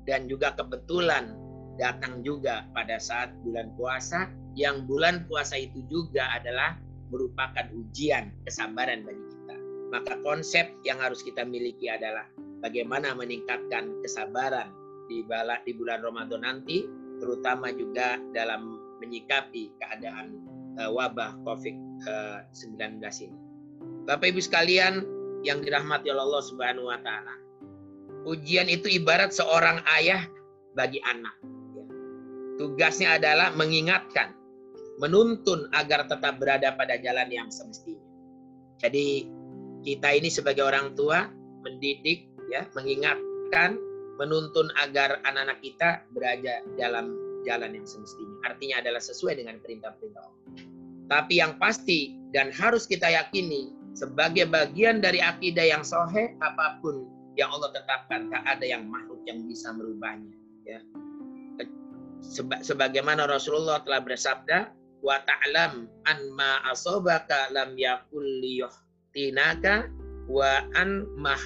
dan 0.07 0.27
juga 0.31 0.55
kebetulan 0.55 1.35
datang 1.79 2.21
juga 2.21 2.67
pada 2.71 2.95
saat 2.95 3.33
bulan 3.43 3.73
puasa 3.75 4.29
yang 4.53 4.85
bulan 4.85 5.25
puasa 5.25 5.57
itu 5.57 5.81
juga 5.89 6.29
adalah 6.37 6.77
merupakan 7.13 7.69
ujian 7.77 8.33
kesabaran 8.49 9.05
bagi 9.05 9.21
kita. 9.29 9.55
Maka 9.93 10.17
konsep 10.25 10.73
yang 10.81 10.97
harus 10.97 11.21
kita 11.21 11.45
miliki 11.45 11.85
adalah 11.85 12.25
bagaimana 12.65 13.13
meningkatkan 13.13 14.01
kesabaran 14.01 14.73
di 15.05 15.21
di 15.63 15.71
bulan 15.77 16.01
Ramadan 16.01 16.41
nanti 16.41 16.89
terutama 17.21 17.69
juga 17.69 18.17
dalam 18.33 18.81
menyikapi 18.97 19.77
keadaan 19.77 20.41
uh, 20.81 20.89
wabah 20.89 21.37
Covid-19 21.45 22.97
ini. 23.29 23.39
Bapak 24.03 24.33
Ibu 24.33 24.41
sekalian 24.41 25.03
yang 25.43 25.61
dirahmati 25.61 26.09
Allah 26.09 26.41
Subhanahu 26.43 26.89
wa 26.89 26.99
taala. 27.03 27.35
Ujian 28.23 28.71
itu 28.71 28.87
ibarat 28.87 29.35
seorang 29.35 29.83
ayah 29.99 30.23
bagi 30.73 31.03
anak. 31.03 31.35
Tugasnya 32.55 33.19
adalah 33.19 33.51
mengingatkan, 33.51 34.31
menuntun 35.01 35.69
agar 35.73 36.05
tetap 36.05 36.37
berada 36.37 36.73
pada 36.77 36.99
jalan 37.01 37.29
yang 37.29 37.49
semestinya. 37.49 38.03
Jadi 38.81 39.29
kita 39.81 40.13
ini 40.13 40.29
sebagai 40.29 40.63
orang 40.63 40.93
tua 40.93 41.29
mendidik 41.63 42.29
ya, 42.51 42.67
mengingatkan 42.77 43.79
menuntun 44.21 44.69
agar 44.77 45.17
anak-anak 45.25 45.59
kita 45.65 46.05
berada 46.13 46.61
dalam 46.77 47.17
jalan 47.47 47.73
yang 47.73 47.87
semestinya. 47.87 48.35
Artinya 48.45 48.83
adalah 48.85 49.01
sesuai 49.01 49.41
dengan 49.41 49.57
perintah-perintah 49.59 50.21
Allah. 50.21 50.41
Tapi 51.09 51.33
yang 51.41 51.59
pasti 51.59 52.15
dan 52.31 52.53
harus 52.53 52.87
kita 52.87 53.09
yakini 53.09 53.73
sebagai 53.93 54.49
bagian 54.49 55.01
dari 55.01 55.21
akidah 55.21 55.65
yang 55.65 55.85
sohe 55.85 56.33
apa 56.41 56.81
pun 56.81 57.05
yang 57.37 57.49
Allah 57.53 57.69
tetapkan 57.73 58.29
tak 58.29 58.43
ada 58.45 58.65
yang 58.65 58.89
makhluk 58.89 59.21
yang 59.25 59.45
bisa 59.45 59.69
merubahnya 59.73 60.33
ya 60.65 60.81
Seba, 62.23 62.63
sebagaimana 62.63 63.27
Rasulullah 63.27 63.83
telah 63.83 63.99
bersabda 63.99 64.71
wa 65.03 65.19
ta'lam 65.27 65.85
an 66.07 66.19
ma 66.31 66.63
asobaka 66.71 67.51
lam 67.51 67.75
yakul 67.75 68.23
liyuhtinaka 68.23 69.91
wa 70.31 70.63
an 70.79 71.03
mah 71.19 71.39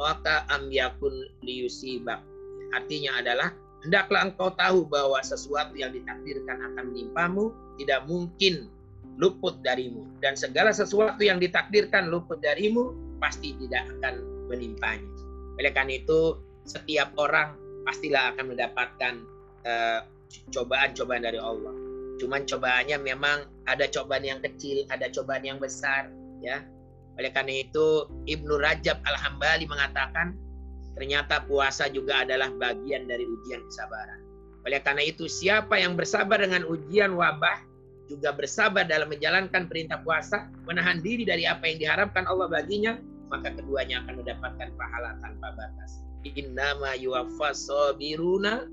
waka 0.00 0.48
am 0.48 0.72
yakun 0.72 1.28
liyusibak. 1.44 2.18
Artinya 2.72 3.20
adalah 3.20 3.52
hendaklah 3.84 4.32
engkau 4.32 4.50
tahu 4.56 4.88
bahwa 4.88 5.20
sesuatu 5.20 5.76
yang 5.76 5.92
ditakdirkan 5.92 6.72
akan 6.72 6.90
menimpamu 6.90 7.52
tidak 7.76 8.00
mungkin 8.08 8.72
luput 9.20 9.60
darimu 9.60 10.08
dan 10.24 10.32
segala 10.32 10.72
sesuatu 10.72 11.20
yang 11.20 11.36
ditakdirkan 11.36 12.08
luput 12.08 12.40
darimu 12.40 12.96
pasti 13.20 13.52
tidak 13.60 13.84
akan 13.98 14.24
menimpanya. 14.48 15.04
Oleh 15.60 15.68
karena 15.76 16.00
itu 16.00 16.40
setiap 16.64 17.12
orang 17.20 17.52
pastilah 17.84 18.32
akan 18.32 18.56
mendapatkan 18.56 19.14
eh, 19.68 20.00
cobaan-cobaan 20.48 21.22
dari 21.28 21.36
Allah. 21.36 21.74
Cuman 22.20 22.44
cobaannya 22.44 22.98
memang 23.00 23.48
ada 23.70 23.88
cobaan 23.88 24.26
yang 24.26 24.40
kecil, 24.42 24.84
ada 24.90 25.08
cobaan 25.08 25.46
yang 25.46 25.58
besar, 25.62 26.10
ya. 26.42 26.64
Oleh 27.20 27.30
karena 27.32 27.60
itu 27.60 28.08
Ibnu 28.24 28.56
Rajab 28.56 29.04
Al-Hambali 29.04 29.68
mengatakan 29.68 30.32
ternyata 30.96 31.44
puasa 31.44 31.88
juga 31.88 32.24
adalah 32.24 32.48
bagian 32.56 33.08
dari 33.08 33.24
ujian 33.24 33.60
kesabaran. 33.68 34.20
Oleh 34.64 34.80
karena 34.80 35.02
itu 35.04 35.26
siapa 35.26 35.76
yang 35.76 35.98
bersabar 35.98 36.40
dengan 36.40 36.64
ujian 36.64 37.12
wabah 37.18 37.58
juga 38.08 38.32
bersabar 38.36 38.84
dalam 38.84 39.08
menjalankan 39.08 39.66
perintah 39.68 40.00
puasa, 40.04 40.48
menahan 40.68 41.00
diri 41.00 41.24
dari 41.24 41.48
apa 41.48 41.64
yang 41.64 41.80
diharapkan 41.80 42.28
Allah 42.28 42.48
baginya, 42.48 43.00
maka 43.32 43.52
keduanya 43.56 44.04
akan 44.04 44.20
mendapatkan 44.20 44.68
pahala 44.76 45.16
tanpa 45.24 45.48
batas. 45.56 46.04
Innama 46.22 46.94
yuwaffas 46.94 47.66
sabiruna 47.66 48.68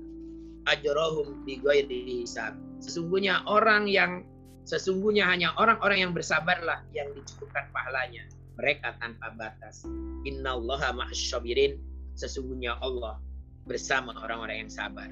ajrohum 0.68 1.46
bighairi 1.48 2.24
hisab. 2.24 2.56
Sesungguhnya 2.80 3.44
orang 3.48 3.88
yang 3.88 4.24
Sesungguhnya 4.70 5.26
hanya 5.26 5.50
orang-orang 5.58 5.98
yang 5.98 6.12
bersabarlah 6.14 6.84
yang 6.94 7.10
dicukupkan 7.16 7.66
pahalanya. 7.74 8.22
Mereka 8.60 8.94
tanpa 9.02 9.34
batas. 9.34 9.82
Innallaha 10.28 10.94
ma'asyabirin. 10.94 11.80
Sesungguhnya 12.14 12.78
Allah 12.78 13.18
bersama 13.64 14.14
orang-orang 14.22 14.68
yang 14.68 14.70
sabar. 14.70 15.10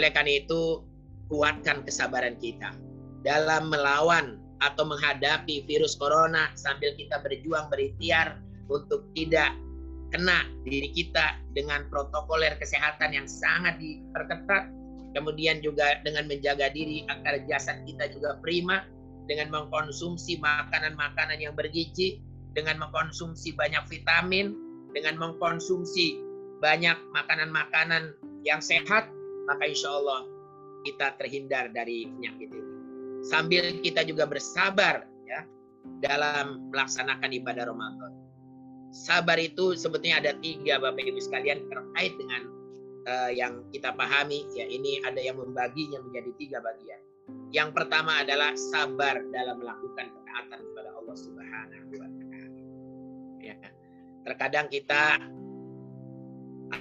Oleh 0.00 0.10
karena 0.16 0.40
itu, 0.40 0.80
kuatkan 1.26 1.84
kesabaran 1.84 2.40
kita 2.40 2.72
dalam 3.26 3.68
melawan 3.68 4.40
atau 4.64 4.88
menghadapi 4.88 5.66
virus 5.68 5.98
corona 6.00 6.48
sambil 6.56 6.96
kita 6.96 7.20
berjuang 7.20 7.68
berikhtiar 7.68 8.40
untuk 8.72 9.04
tidak 9.12 9.52
kena 10.10 10.46
diri 10.66 10.90
kita 10.92 11.38
dengan 11.54 11.86
protokoler 11.88 12.58
kesehatan 12.58 13.14
yang 13.14 13.26
sangat 13.26 13.78
diperketat 13.78 14.70
kemudian 15.14 15.58
juga 15.62 15.98
dengan 16.06 16.26
menjaga 16.30 16.70
diri 16.70 17.06
agar 17.10 17.42
jasad 17.46 17.82
kita 17.86 18.10
juga 18.14 18.38
prima 18.42 18.86
dengan 19.26 19.50
mengkonsumsi 19.50 20.38
makanan-makanan 20.42 21.38
yang 21.38 21.54
bergizi 21.54 22.18
dengan 22.54 22.82
mengkonsumsi 22.82 23.54
banyak 23.54 23.82
vitamin 23.86 24.54
dengan 24.90 25.18
mengkonsumsi 25.18 26.18
banyak 26.58 26.98
makanan-makanan 27.14 28.14
yang 28.42 28.58
sehat 28.58 29.06
maka 29.46 29.62
insya 29.66 29.90
Allah 29.90 30.26
kita 30.84 31.16
terhindar 31.20 31.68
dari 31.72 32.08
penyakit 32.08 32.48
ini. 32.52 32.72
Sambil 33.20 33.84
kita 33.84 34.00
juga 34.08 34.24
bersabar 34.24 35.04
ya 35.28 35.44
dalam 36.00 36.72
melaksanakan 36.72 37.30
ibadah 37.36 37.68
Ramadan 37.68 38.12
sabar 38.90 39.38
itu 39.38 39.78
sebetulnya 39.78 40.18
ada 40.22 40.32
tiga 40.42 40.82
Bapak 40.82 41.02
Ibu 41.06 41.20
sekalian 41.22 41.66
terkait 41.70 42.14
dengan 42.18 42.42
uh, 43.06 43.30
yang 43.30 43.62
kita 43.70 43.94
pahami 43.94 44.44
ya 44.54 44.66
ini 44.66 45.00
ada 45.06 45.18
yang 45.22 45.38
membaginya 45.38 46.02
menjadi 46.02 46.30
tiga 46.36 46.58
bagian. 46.60 47.00
Yang 47.50 47.70
pertama 47.74 48.22
adalah 48.22 48.54
sabar 48.58 49.22
dalam 49.30 49.62
melakukan 49.62 50.06
ketaatan 50.10 50.60
kepada 50.70 50.90
Allah 50.98 51.16
Subhanahu 51.18 51.88
wa 51.94 52.08
taala. 52.10 52.48
Ya. 53.38 53.56
Terkadang 54.26 54.66
kita 54.70 55.18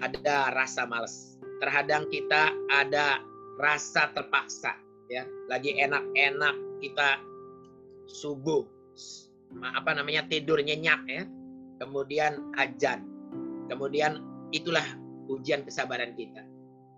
ada 0.01 0.37
rasa 0.53 0.85
malas. 0.89 1.37
Terkadang 1.61 2.09
kita 2.09 2.53
ada 2.69 3.21
rasa 3.61 4.09
terpaksa 4.13 4.73
ya. 5.09 5.25
Lagi 5.49 5.77
enak-enak 5.77 6.55
kita 6.81 7.21
subuh 8.09 8.65
apa 9.61 9.93
namanya 9.97 10.25
tidur 10.29 10.61
nyenyak 10.61 11.01
ya. 11.09 11.23
Kemudian 11.79 12.51
ajan. 12.59 13.07
Kemudian 13.71 14.19
itulah 14.51 14.83
ujian 15.31 15.63
kesabaran 15.63 16.13
kita. 16.19 16.43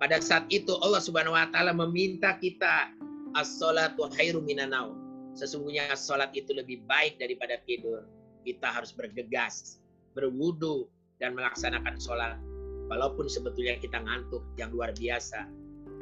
Pada 0.01 0.17
saat 0.17 0.49
itu 0.49 0.73
Allah 0.81 0.97
Subhanahu 0.97 1.37
wa 1.37 1.45
taala 1.53 1.77
meminta 1.77 2.33
kita 2.41 2.89
as-salatu 3.37 4.09
khairu 4.17 4.41
minanau. 4.41 4.97
Sesungguhnya 5.37 5.93
salat 5.95 6.33
itu 6.33 6.51
lebih 6.51 6.83
baik 6.89 7.21
daripada 7.21 7.61
tidur. 7.69 8.03
Kita 8.41 8.73
harus 8.73 8.89
bergegas, 8.91 9.77
berwudu 10.17 10.89
dan 11.21 11.37
melaksanakan 11.37 12.01
sholat. 12.01 12.41
Walaupun 12.89 13.29
sebetulnya 13.29 13.77
kita 13.79 14.01
ngantuk 14.01 14.43
yang 14.59 14.73
luar 14.73 14.91
biasa 14.97 15.47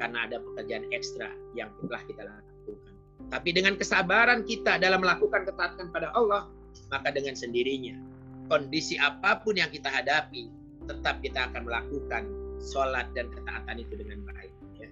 karena 0.00 0.26
ada 0.26 0.40
pekerjaan 0.40 0.88
ekstra 0.90 1.28
yang 1.54 1.70
telah 1.84 2.02
kita 2.08 2.24
lakukan. 2.24 2.94
Tapi 3.28 3.52
dengan 3.52 3.76
kesabaran 3.76 4.42
kita 4.48 4.80
dalam 4.80 5.04
melakukan 5.04 5.44
ketaatan 5.46 5.92
pada 5.92 6.10
Allah, 6.16 6.48
maka 6.90 7.14
dengan 7.14 7.36
sendirinya 7.36 8.09
kondisi 8.50 8.98
apa 8.98 9.38
pun 9.38 9.54
yang 9.54 9.70
kita 9.70 9.86
hadapi, 9.86 10.50
tetap 10.90 11.22
kita 11.22 11.46
akan 11.48 11.62
melakukan 11.70 12.26
sholat 12.58 13.06
dan 13.14 13.30
ketaatan 13.30 13.78
itu 13.78 13.94
dengan 13.94 14.26
baik. 14.26 14.52
Ya. 14.76 14.90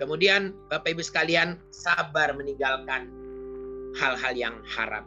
Kemudian 0.00 0.56
Bapak 0.72 0.96
Ibu 0.96 1.04
sekalian 1.04 1.60
sabar 1.68 2.32
meninggalkan 2.32 3.12
hal-hal 4.00 4.34
yang 4.34 4.56
haram. 4.64 5.04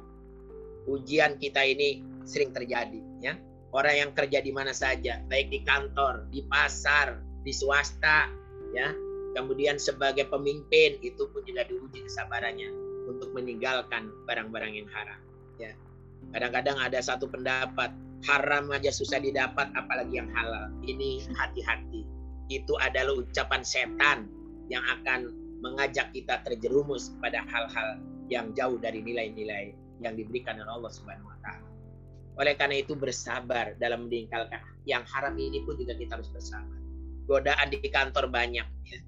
Ujian 0.85 1.41
kita 1.41 1.65
ini 1.65 2.05
sering 2.29 2.53
terjadi, 2.53 3.01
ya. 3.19 3.33
Orang 3.73 3.97
yang 3.97 4.11
kerja 4.13 4.39
di 4.39 4.53
mana 4.53 4.71
saja, 4.71 5.19
baik 5.27 5.49
di 5.51 5.59
kantor, 5.65 6.29
di 6.29 6.45
pasar, 6.45 7.19
di 7.41 7.49
swasta, 7.49 8.29
ya. 8.71 8.93
Kemudian 9.35 9.81
sebagai 9.81 10.29
pemimpin 10.31 10.95
itu 11.01 11.27
pun 11.33 11.43
juga 11.43 11.67
diuji 11.67 12.05
kesabarannya 12.05 12.71
untuk 13.09 13.35
meninggalkan 13.35 14.13
barang-barang 14.29 14.77
yang 14.77 14.87
haram, 14.93 15.19
ya. 15.59 15.73
Kadang-kadang 16.33 16.77
ada 16.81 16.99
satu 17.03 17.29
pendapat 17.29 17.93
haram 18.25 18.73
aja 18.73 18.89
susah 18.89 19.21
didapat 19.21 19.69
apalagi 19.77 20.17
yang 20.17 20.29
halal. 20.33 20.71
Ini 20.81 21.29
hati-hati. 21.35 22.07
Itu 22.49 22.77
adalah 22.81 23.21
ucapan 23.21 23.61
setan 23.65 24.29
yang 24.69 24.81
akan 24.85 25.33
mengajak 25.61 26.13
kita 26.13 26.41
terjerumus 26.45 27.13
pada 27.21 27.41
hal-hal 27.49 28.01
yang 28.29 28.53
jauh 28.57 28.77
dari 28.81 29.01
nilai-nilai 29.01 29.73
yang 30.01 30.17
diberikan 30.17 30.57
oleh 30.59 30.69
Allah 30.69 30.91
Subhanahu 30.91 31.29
wa 31.29 31.39
taala. 31.41 31.69
Oleh 32.35 32.53
karena 32.59 32.83
itu 32.83 32.93
bersabar 32.97 33.79
dalam 33.79 34.11
meninggalkan 34.11 34.59
yang 34.83 35.07
haram 35.07 35.33
ini 35.39 35.63
pun 35.63 35.79
juga 35.79 35.95
kita 35.95 36.19
harus 36.19 36.29
bersabar. 36.29 36.77
Godaan 37.25 37.73
di 37.73 37.79
kantor 37.89 38.29
banyak. 38.29 38.67
Ya. 38.85 38.99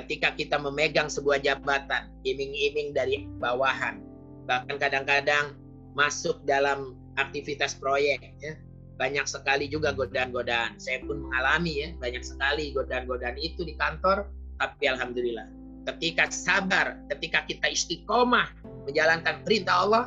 Ketika 0.00 0.36
kita 0.36 0.56
memegang 0.60 1.08
sebuah 1.08 1.40
jabatan, 1.40 2.12
iming-iming 2.24 2.92
dari 2.92 3.26
bawahan, 3.40 4.00
bahkan 4.44 4.76
kadang-kadang 4.76 5.56
masuk 5.96 6.44
dalam 6.44 6.94
aktivitas 7.16 7.72
proyek, 7.80 8.20
ya. 8.44 8.54
banyak 9.00 9.24
sekali 9.24 9.66
juga 9.72 9.96
godaan-godaan. 9.96 10.76
Saya 10.76 11.00
pun 11.02 11.24
mengalami 11.24 11.80
ya 11.80 11.88
banyak 11.96 12.20
sekali 12.20 12.76
godaan-godaan 12.76 13.40
itu 13.40 13.64
di 13.64 13.72
kantor, 13.80 14.28
tapi 14.60 14.84
alhamdulillah 14.92 15.48
ketika 15.86 16.28
sabar, 16.28 16.98
ketika 17.14 17.46
kita 17.46 17.70
istiqomah 17.70 18.50
menjalankan 18.90 19.46
perintah 19.46 19.86
Allah, 19.86 20.04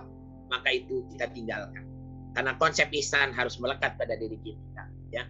maka 0.51 0.75
itu 0.75 1.07
kita 1.15 1.31
tinggalkan. 1.31 1.87
Karena 2.35 2.53
konsep 2.59 2.91
ihsan 2.93 3.33
harus 3.33 3.57
melekat 3.57 3.97
pada 3.97 4.13
diri 4.19 4.37
kita, 4.43 4.83
ya 5.09 5.23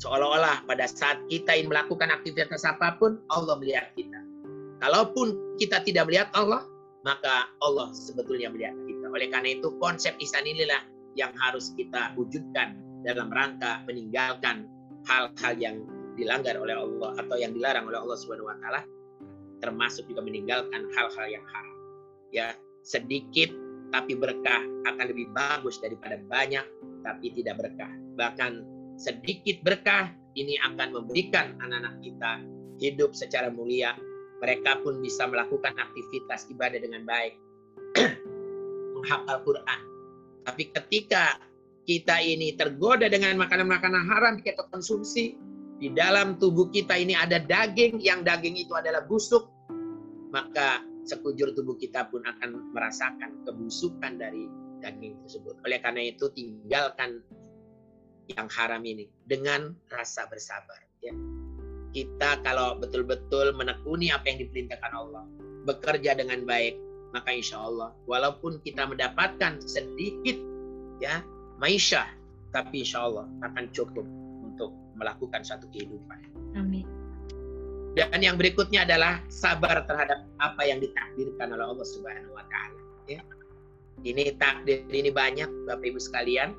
seolah-olah 0.00 0.64
pada 0.68 0.88
saat 0.88 1.20
kita 1.28 1.56
ingin 1.56 1.72
melakukan 1.72 2.12
aktivitas 2.12 2.64
apa 2.64 2.96
pun, 3.00 3.20
Allah 3.32 3.56
melihat 3.60 3.92
kita. 3.96 4.20
Kalaupun 4.80 5.56
kita 5.56 5.80
tidak 5.84 6.08
melihat 6.08 6.28
Allah, 6.36 6.64
maka 7.04 7.48
Allah 7.64 7.92
sebetulnya 7.96 8.52
melihat. 8.52 8.76
Oleh 9.16 9.32
karena 9.32 9.56
itu 9.56 9.72
konsep 9.80 10.12
ihsan 10.20 10.44
inilah 10.44 10.84
yang 11.16 11.32
harus 11.40 11.72
kita 11.72 12.12
wujudkan 12.20 12.76
dalam 13.00 13.32
rangka 13.32 13.80
meninggalkan 13.88 14.68
hal-hal 15.08 15.54
yang 15.56 15.76
dilanggar 16.20 16.60
oleh 16.60 16.76
Allah 16.76 17.16
atau 17.16 17.36
yang 17.40 17.56
dilarang 17.56 17.88
oleh 17.88 17.96
Allah 17.96 18.16
Subhanahu 18.20 18.52
wa 18.52 18.56
taala 18.60 18.84
termasuk 19.64 20.04
juga 20.12 20.20
meninggalkan 20.20 20.84
hal-hal 20.92 21.26
yang 21.32 21.44
haram. 21.48 21.76
Ya, 22.28 22.46
sedikit 22.84 23.48
tapi 23.88 24.18
berkah 24.18 24.60
akan 24.84 25.04
lebih 25.08 25.32
bagus 25.32 25.80
daripada 25.80 26.20
banyak 26.20 26.64
tapi 27.00 27.32
tidak 27.32 27.56
berkah. 27.64 27.88
Bahkan 28.20 28.52
sedikit 29.00 29.64
berkah 29.64 30.12
ini 30.36 30.60
akan 30.60 30.92
memberikan 30.92 31.56
anak-anak 31.64 32.04
kita 32.04 32.44
hidup 32.84 33.16
secara 33.16 33.48
mulia. 33.48 33.96
Mereka 34.44 34.84
pun 34.84 35.00
bisa 35.00 35.24
melakukan 35.24 35.72
aktivitas 35.80 36.44
ibadah 36.52 36.76
dengan 36.76 37.08
baik. 37.08 37.45
Menghafal 38.96 39.38
Quran. 39.44 39.80
Tapi 40.46 40.62
ketika 40.72 41.36
kita 41.86 42.18
ini 42.18 42.56
tergoda 42.58 43.06
dengan 43.06 43.38
makanan-makanan 43.38 44.04
haram 44.10 44.34
kita 44.42 44.66
konsumsi, 44.72 45.38
di 45.76 45.92
dalam 45.92 46.40
tubuh 46.40 46.72
kita 46.72 46.96
ini 46.96 47.12
ada 47.12 47.36
daging, 47.36 48.00
yang 48.00 48.24
daging 48.24 48.56
itu 48.56 48.72
adalah 48.72 49.04
busuk, 49.04 49.46
maka 50.32 50.80
sekujur 51.06 51.54
tubuh 51.54 51.78
kita 51.78 52.08
pun 52.10 52.24
akan 52.26 52.74
merasakan 52.74 53.46
kebusukan 53.46 54.18
dari 54.18 54.48
daging 54.82 55.14
tersebut. 55.24 55.54
Oleh 55.62 55.78
karena 55.78 56.02
itu 56.10 56.26
tinggalkan 56.34 57.22
yang 58.26 58.50
haram 58.50 58.82
ini 58.82 59.06
dengan 59.22 59.70
rasa 59.86 60.26
bersabar 60.26 60.82
ya. 60.98 61.14
Kita 61.94 62.42
kalau 62.44 62.76
betul-betul 62.76 63.54
menekuni 63.56 64.12
apa 64.12 64.28
yang 64.28 64.42
diperintahkan 64.44 64.92
Allah, 64.92 65.24
bekerja 65.64 66.18
dengan 66.18 66.44
baik, 66.44 66.76
maka 67.14 67.30
insya 67.34 67.60
Allah 67.62 67.94
walaupun 68.06 68.58
kita 68.62 68.86
mendapatkan 68.86 69.62
sedikit 69.62 70.36
ya 71.02 71.22
maisha, 71.60 72.06
tapi 72.50 72.82
insya 72.82 73.06
Allah 73.06 73.26
akan 73.44 73.64
cukup 73.72 74.06
untuk 74.44 74.72
melakukan 74.96 75.44
satu 75.44 75.68
kehidupan. 75.70 76.18
Amin. 76.56 76.86
Dan 77.96 78.20
yang 78.20 78.36
berikutnya 78.36 78.84
adalah 78.84 79.24
sabar 79.32 79.88
terhadap 79.88 80.28
apa 80.36 80.62
yang 80.68 80.84
ditakdirkan 80.84 81.56
oleh 81.56 81.64
Allah 81.64 81.86
Subhanahu 81.88 82.36
wa 82.36 82.44
taala, 82.52 82.80
ya. 83.08 83.20
Ini 84.04 84.36
takdir 84.36 84.84
ini 84.92 85.08
banyak 85.08 85.48
Bapak 85.64 85.88
Ibu 85.88 85.96
sekalian 85.96 86.52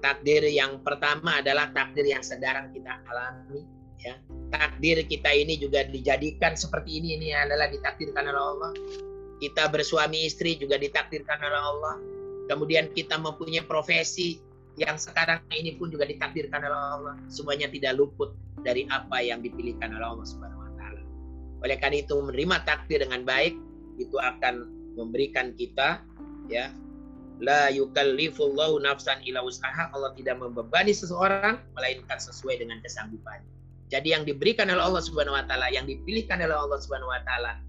takdir 0.00 0.44
yang 0.44 0.80
pertama 0.84 1.40
adalah 1.40 1.72
takdir 1.72 2.04
yang 2.04 2.20
sedang 2.20 2.68
kita 2.72 3.00
alami 3.08 3.64
ya 4.00 4.14
takdir 4.52 5.02
kita 5.08 5.32
ini 5.32 5.56
juga 5.56 5.88
dijadikan 5.88 6.54
seperti 6.54 7.00
ini 7.00 7.08
ini 7.16 7.28
adalah 7.32 7.68
ditakdirkan 7.72 8.28
oleh 8.28 8.42
Allah 8.42 8.72
kita 9.42 9.68
bersuami 9.68 10.26
istri 10.26 10.56
juga 10.56 10.80
ditakdirkan 10.80 11.38
oleh 11.40 11.60
Allah 11.60 11.94
kemudian 12.48 12.90
kita 12.92 13.20
mempunyai 13.20 13.64
profesi 13.64 14.40
yang 14.76 15.00
sekarang 15.00 15.40
ini 15.52 15.76
pun 15.80 15.88
juga 15.88 16.04
ditakdirkan 16.04 16.60
oleh 16.64 16.80
Allah 17.00 17.14
semuanya 17.32 17.68
tidak 17.72 17.96
luput 17.96 18.36
dari 18.64 18.84
apa 18.92 19.20
yang 19.24 19.40
dipilihkan 19.40 19.92
oleh 19.92 20.04
Allah 20.04 20.26
Subhanahu 20.26 20.64
wa 20.64 20.72
taala 20.76 21.02
oleh 21.64 21.76
karena 21.80 22.04
itu 22.04 22.14
menerima 22.16 22.56
takdir 22.68 23.04
dengan 23.04 23.24
baik 23.24 23.56
itu 23.96 24.16
akan 24.20 24.68
memberikan 24.96 25.52
kita 25.56 26.04
ya 26.48 26.72
La 27.36 27.68
yukallifullahu 27.68 28.80
nafsan 28.80 29.20
ila 29.28 29.44
usaha. 29.44 29.92
Allah 29.92 30.16
tidak 30.16 30.40
membebani 30.40 30.96
seseorang 30.96 31.60
melainkan 31.76 32.16
sesuai 32.16 32.64
dengan 32.64 32.80
kesanggupannya. 32.80 33.44
Jadi 33.92 34.16
yang 34.16 34.24
diberikan 34.24 34.66
oleh 34.72 34.80
Allah 34.80 35.04
Subhanahu 35.04 35.36
wa 35.36 35.44
taala, 35.44 35.68
yang 35.68 35.84
dipilihkan 35.84 36.40
oleh 36.40 36.56
Allah 36.56 36.80
Subhanahu 36.80 37.12
wa 37.12 37.20
taala 37.22 37.60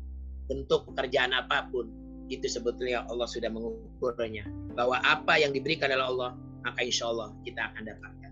bentuk 0.47 0.87
pekerjaan 0.91 1.35
apa 1.35 1.67
pun 1.71 1.91
itu 2.27 2.47
sebetulnya 2.47 3.07
Allah 3.07 3.27
sudah 3.27 3.47
mengukurnya. 3.51 4.47
Bahwa 4.75 4.99
apa 5.03 5.39
yang 5.39 5.55
diberikan 5.55 5.91
oleh 5.91 6.03
Allah 6.03 6.29
maka 6.63 6.83
insya 6.83 7.07
Allah 7.07 7.31
kita 7.47 7.71
akan 7.71 7.83
dapatkan. 7.87 8.31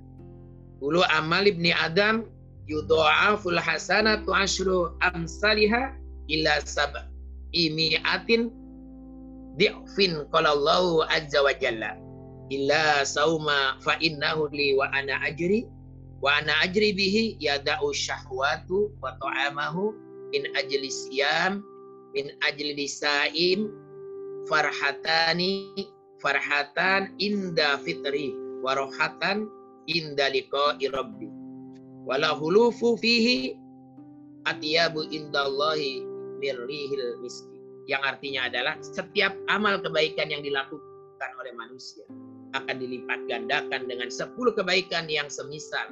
Ulu 0.83 1.01
amal 1.07 1.47
ibni 1.47 1.71
Adam 1.71 2.27
yudha'aful 2.67 3.55
hasanatu 3.55 4.35
ashru 4.35 4.91
amsalihah 4.99 5.95
ila 6.27 6.59
sab'i 6.67 7.71
mi'atin 7.71 8.51
di'fin 9.55 10.27
qala 10.35 10.51
Allah 10.51 11.07
azza 11.15 11.39
wa 11.39 11.55
jalla. 11.55 11.95
Illa 12.51 13.01
sauma 13.07 13.79
fa 13.81 13.97
innahu 14.03 14.51
li 14.53 14.77
wa 14.77 14.85
ana 14.93 15.17
ajri 15.25 15.65
wa 16.21 16.37
ana 16.37 16.53
ajri 16.61 16.93
bihi 16.93 17.23
yada'u 17.41 17.89
syahwatu 17.89 18.93
wa 19.01 19.17
ta'amahu 19.17 19.95
min 20.29 20.45
ajli 20.53 20.85
siyam 20.91 21.65
min 22.15 22.31
ajli 22.47 22.73
lisaim 22.73 23.69
farhatani 24.47 25.75
farhatan 26.23 27.11
inda 27.19 27.77
fitri 27.83 28.31
wa 28.63 28.73
rohatan 28.73 29.45
inda 29.85 30.31
liqa'i 30.31 30.89
rabbi 30.89 31.29
wala 32.07 32.33
hulufu 32.33 32.95
fihi 32.97 33.53
atiyabu 34.47 35.05
indallahi 35.11 36.01
mirrihil 36.39 37.19
miski 37.21 37.59
yang 37.85 38.01
artinya 38.01 38.49
adalah 38.49 38.73
setiap 38.81 39.35
amal 39.51 39.77
kebaikan 39.77 40.33
yang 40.33 40.41
dilakukan 40.41 41.31
oleh 41.37 41.53
manusia 41.53 42.05
akan 42.55 42.79
dilipat 42.79 43.19
gandakan 43.27 43.85
dengan 43.85 44.07
10 44.07 44.31
kebaikan 44.55 45.05
yang 45.11 45.27
semisal 45.27 45.91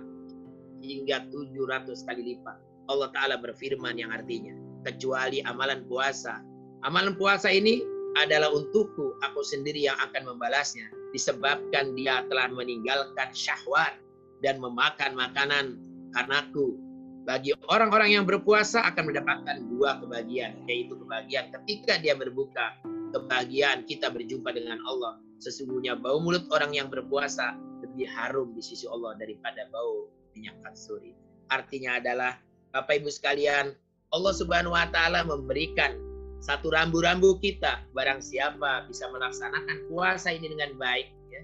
hingga 0.79 1.27
700 1.29 2.07
kali 2.07 2.21
lipat. 2.33 2.57
Allah 2.91 3.12
Ta'ala 3.12 3.36
berfirman 3.39 3.95
yang 3.99 4.12
artinya, 4.12 4.55
kecuali 4.83 5.39
amalan 5.47 5.87
puasa. 5.87 6.43
Amalan 6.83 7.15
puasa 7.15 7.47
ini 7.49 7.79
adalah 8.19 8.53
untukku, 8.53 9.17
aku 9.25 9.41
sendiri 9.41 9.89
yang 9.89 9.97
akan 9.97 10.35
membalasnya. 10.35 10.85
Disebabkan 11.15 11.97
dia 11.97 12.21
telah 12.29 12.51
meninggalkan 12.51 13.33
syahwat 13.33 13.97
dan 14.45 14.59
memakan 14.61 15.15
makanan 15.17 15.79
karenaku 16.13 16.77
bagi 17.23 17.55
orang-orang 17.71 18.19
yang 18.19 18.25
berpuasa 18.27 18.83
akan 18.83 19.09
mendapatkan 19.09 19.63
dua 19.71 19.97
kebahagiaan, 20.03 20.59
yaitu 20.67 20.99
kebahagiaan 20.99 21.55
ketika 21.55 21.95
dia 22.03 22.13
berbuka, 22.19 22.75
kebahagiaan 23.15 23.87
kita 23.87 24.11
berjumpa 24.11 24.51
dengan 24.51 24.77
Allah. 24.83 25.17
Sesungguhnya 25.39 25.95
bau 25.95 26.19
mulut 26.19 26.43
orang 26.51 26.75
yang 26.75 26.91
berpuasa 26.91 27.55
lebih 27.79 28.07
harum 28.11 28.51
di 28.51 28.63
sisi 28.63 28.87
Allah 28.91 29.15
daripada 29.15 29.67
bau 29.71 30.11
minyak 30.35 30.59
katsuri. 30.67 31.15
Artinya 31.47 31.99
adalah 31.99 32.35
Bapak 32.75 32.99
Ibu 32.99 33.07
sekalian, 33.07 33.71
Allah 34.13 34.34
Subhanahu 34.38 34.78
wa 34.78 34.86
taala 34.93 35.26
memberikan 35.26 35.97
satu 36.38 36.69
rambu-rambu 36.69 37.41
kita 37.41 37.82
barang 37.97 38.21
siapa 38.21 38.86
bisa 38.86 39.10
melaksanakan 39.10 39.89
puasa 39.89 40.30
ini 40.30 40.54
dengan 40.54 40.78
baik 40.78 41.10
ya. 41.34 41.41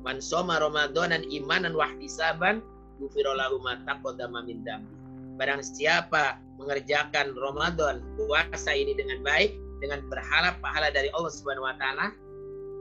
Man 0.00 0.24
soma 0.24 0.56
Ramadanan 0.56 1.28
imanan 1.28 1.76
wahtisaban 1.76 2.64
gufirallahu 2.96 3.60
ma 3.60 3.76
taqaddama 3.84 4.48
min 4.48 4.64
Barang 5.36 5.60
siapa 5.60 6.40
mengerjakan 6.56 7.36
Ramadan 7.36 8.00
puasa 8.16 8.72
ini 8.72 8.96
dengan 8.96 9.20
baik 9.20 9.52
dengan 9.84 10.00
berharap 10.08 10.56
pahala 10.64 10.88
dari 10.88 11.12
Allah 11.12 11.28
Subhanahu 11.28 11.68
wa 11.68 11.76
taala 11.76 12.16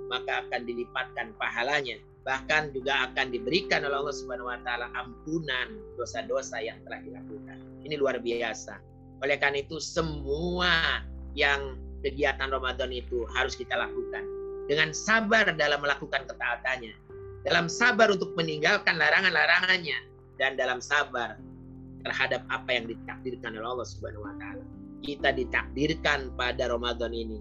maka 0.07 0.47
akan 0.47 0.63
dilipatkan 0.63 1.35
pahalanya 1.35 1.99
bahkan 2.23 2.71
juga 2.71 3.11
akan 3.11 3.35
diberikan 3.35 3.83
oleh 3.83 3.99
Allah 3.99 4.15
Subhanahu 4.15 4.47
wa 4.47 4.59
taala 4.63 4.87
ampunan 4.95 5.75
dosa-dosa 5.99 6.63
yang 6.63 6.79
telah 6.87 7.03
dilakukan. 7.03 7.59
Ini 7.83 7.99
luar 7.99 8.23
biasa. 8.23 8.94
Oleh 9.23 9.37
karena 9.39 9.63
itu 9.63 9.79
semua 9.79 11.03
yang 11.35 11.79
kegiatan 12.03 12.51
Ramadan 12.51 12.91
itu 12.91 13.27
harus 13.35 13.55
kita 13.55 13.75
lakukan. 13.75 14.23
dengan 14.65 14.89
sabar 14.97 15.45
dalam 15.53 15.77
melakukan 15.77 16.25
ketaatannya, 16.25 16.97
dalam 17.45 17.69
sabar 17.69 18.09
untuk 18.09 18.33
meninggalkan 18.33 18.97
larangan-larangannya, 18.97 19.93
dan 20.41 20.59
dalam 20.59 20.83
sabar 20.83 21.39
terhadap 22.05 22.45
apa 22.51 22.69
yang 22.69 22.85
ditakdirkan 22.85 23.57
oleh 23.57 23.65
Allah 23.65 23.87
Subhanahu 23.87 24.25
wa 24.27 24.35
taala. 24.37 24.65
Kita 25.05 25.33
ditakdirkan 25.33 26.33
pada 26.33 26.69
Ramadan 26.69 27.13
ini 27.13 27.39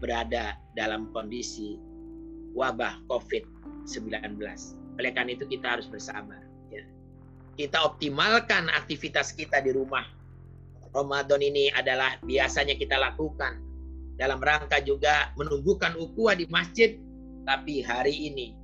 berada 0.00 0.56
dalam 0.76 1.08
kondisi 1.16 1.80
wabah 2.52 3.00
COVID-19. 3.08 4.36
Oleh 5.00 5.10
karena 5.16 5.30
itu 5.32 5.44
kita 5.48 5.76
harus 5.76 5.88
bersabar. 5.88 6.44
Ya. 6.68 6.84
Kita 7.56 7.82
optimalkan 7.82 8.68
aktivitas 8.72 9.32
kita 9.32 9.64
di 9.64 9.72
rumah. 9.72 10.04
Ramadan 10.94 11.42
ini 11.42 11.74
adalah 11.74 12.22
biasanya 12.22 12.78
kita 12.78 12.94
lakukan 12.94 13.58
dalam 14.14 14.38
rangka 14.38 14.78
juga 14.78 15.34
menumbuhkan 15.34 15.98
ukhuwah 15.98 16.38
di 16.38 16.46
masjid. 16.46 16.94
Tapi 17.44 17.82
hari 17.82 18.30
ini, 18.30 18.54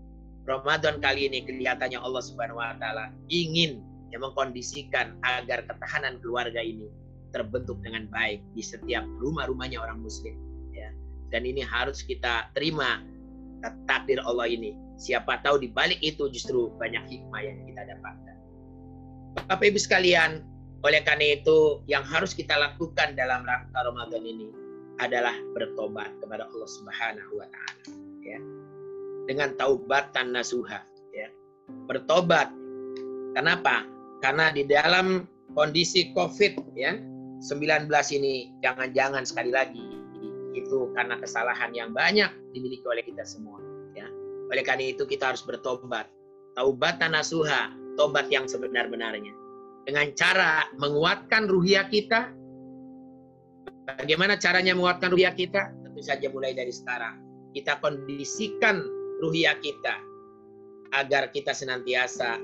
Ramadan 0.47 1.03
kali 1.03 1.27
ini 1.27 1.45
kelihatannya 1.45 1.99
Allah 2.01 2.23
Subhanahu 2.23 2.62
wa 2.62 2.73
taala 2.79 3.12
ingin 3.29 3.83
yang 4.14 4.25
mengkondisikan 4.25 5.19
agar 5.27 5.66
ketahanan 5.66 6.23
keluarga 6.23 6.62
ini 6.62 6.88
terbentuk 7.35 7.79
dengan 7.83 8.07
baik 8.11 8.43
di 8.55 8.62
setiap 8.62 9.05
rumah-rumahnya 9.21 9.83
orang 9.83 10.01
muslim 10.01 10.35
ya. 10.71 10.90
Dan 11.35 11.47
ini 11.47 11.61
harus 11.66 12.01
kita 12.07 12.51
terima 12.55 13.03
takdir 13.90 14.23
Allah 14.25 14.49
ini. 14.49 14.75
Siapa 14.97 15.43
tahu 15.43 15.61
di 15.61 15.69
balik 15.71 15.99
itu 16.01 16.31
justru 16.31 16.73
banyak 16.79 17.11
hikmah 17.11 17.43
yang 17.43 17.59
kita 17.66 17.83
dapatkan. 17.90 18.37
Bapak 19.47 19.66
Ibu 19.71 19.79
sekalian, 19.79 20.43
oleh 20.81 21.01
karena 21.05 21.37
itu 21.37 21.85
yang 21.85 22.01
harus 22.01 22.33
kita 22.33 22.57
lakukan 22.57 23.12
dalam 23.12 23.45
rangka 23.45 23.81
Ramadan 23.85 24.25
ini 24.25 24.49
adalah 25.01 25.37
bertobat 25.53 26.09
kepada 26.21 26.49
Allah 26.49 26.71
Subhanahu 26.71 27.33
wa 27.37 27.47
taala 27.49 27.85
ya. 28.25 28.40
Dengan 29.29 29.57
taubatan 29.61 30.33
nasuha 30.33 30.81
ya. 31.12 31.29
Bertobat. 31.88 32.49
Kenapa? 33.37 33.85
Karena 34.25 34.53
di 34.53 34.64
dalam 34.64 35.29
kondisi 35.53 36.12
Covid 36.16 36.77
ya 36.77 36.97
19 37.40 37.88
ini 38.16 38.53
jangan-jangan 38.61 39.25
sekali 39.25 39.53
lagi 39.53 40.01
itu 40.53 40.90
karena 40.97 41.16
kesalahan 41.21 41.71
yang 41.73 41.95
banyak 41.95 42.29
dimiliki 42.53 42.85
oleh 42.85 43.05
kita 43.07 43.23
semua 43.23 43.61
ya. 43.95 44.09
Oleh 44.51 44.64
karena 44.66 44.90
itu 44.90 45.07
kita 45.07 45.33
harus 45.33 45.45
bertobat. 45.45 46.11
Taubatan 46.59 47.14
nasuha, 47.14 47.71
tobat 47.95 48.27
yang 48.29 48.51
sebenar-benarnya. 48.51 49.39
Dengan 49.85 50.12
cara 50.14 50.69
menguatkan 50.77 51.49
ruhiyah 51.51 51.88
kita, 51.88 52.31
Bagaimana 53.99 54.38
caranya 54.38 54.77
menguatkan 54.77 55.11
ruhiyah 55.11 55.35
kita? 55.35 55.75
Tentu 55.83 56.01
saja 56.05 56.31
mulai 56.31 56.55
dari 56.55 56.71
sekarang. 56.71 57.19
Kita 57.51 57.83
kondisikan 57.83 58.87
ruhiyah 59.19 59.59
kita 59.59 59.99
agar 60.95 61.35
kita 61.35 61.51
senantiasa 61.51 62.38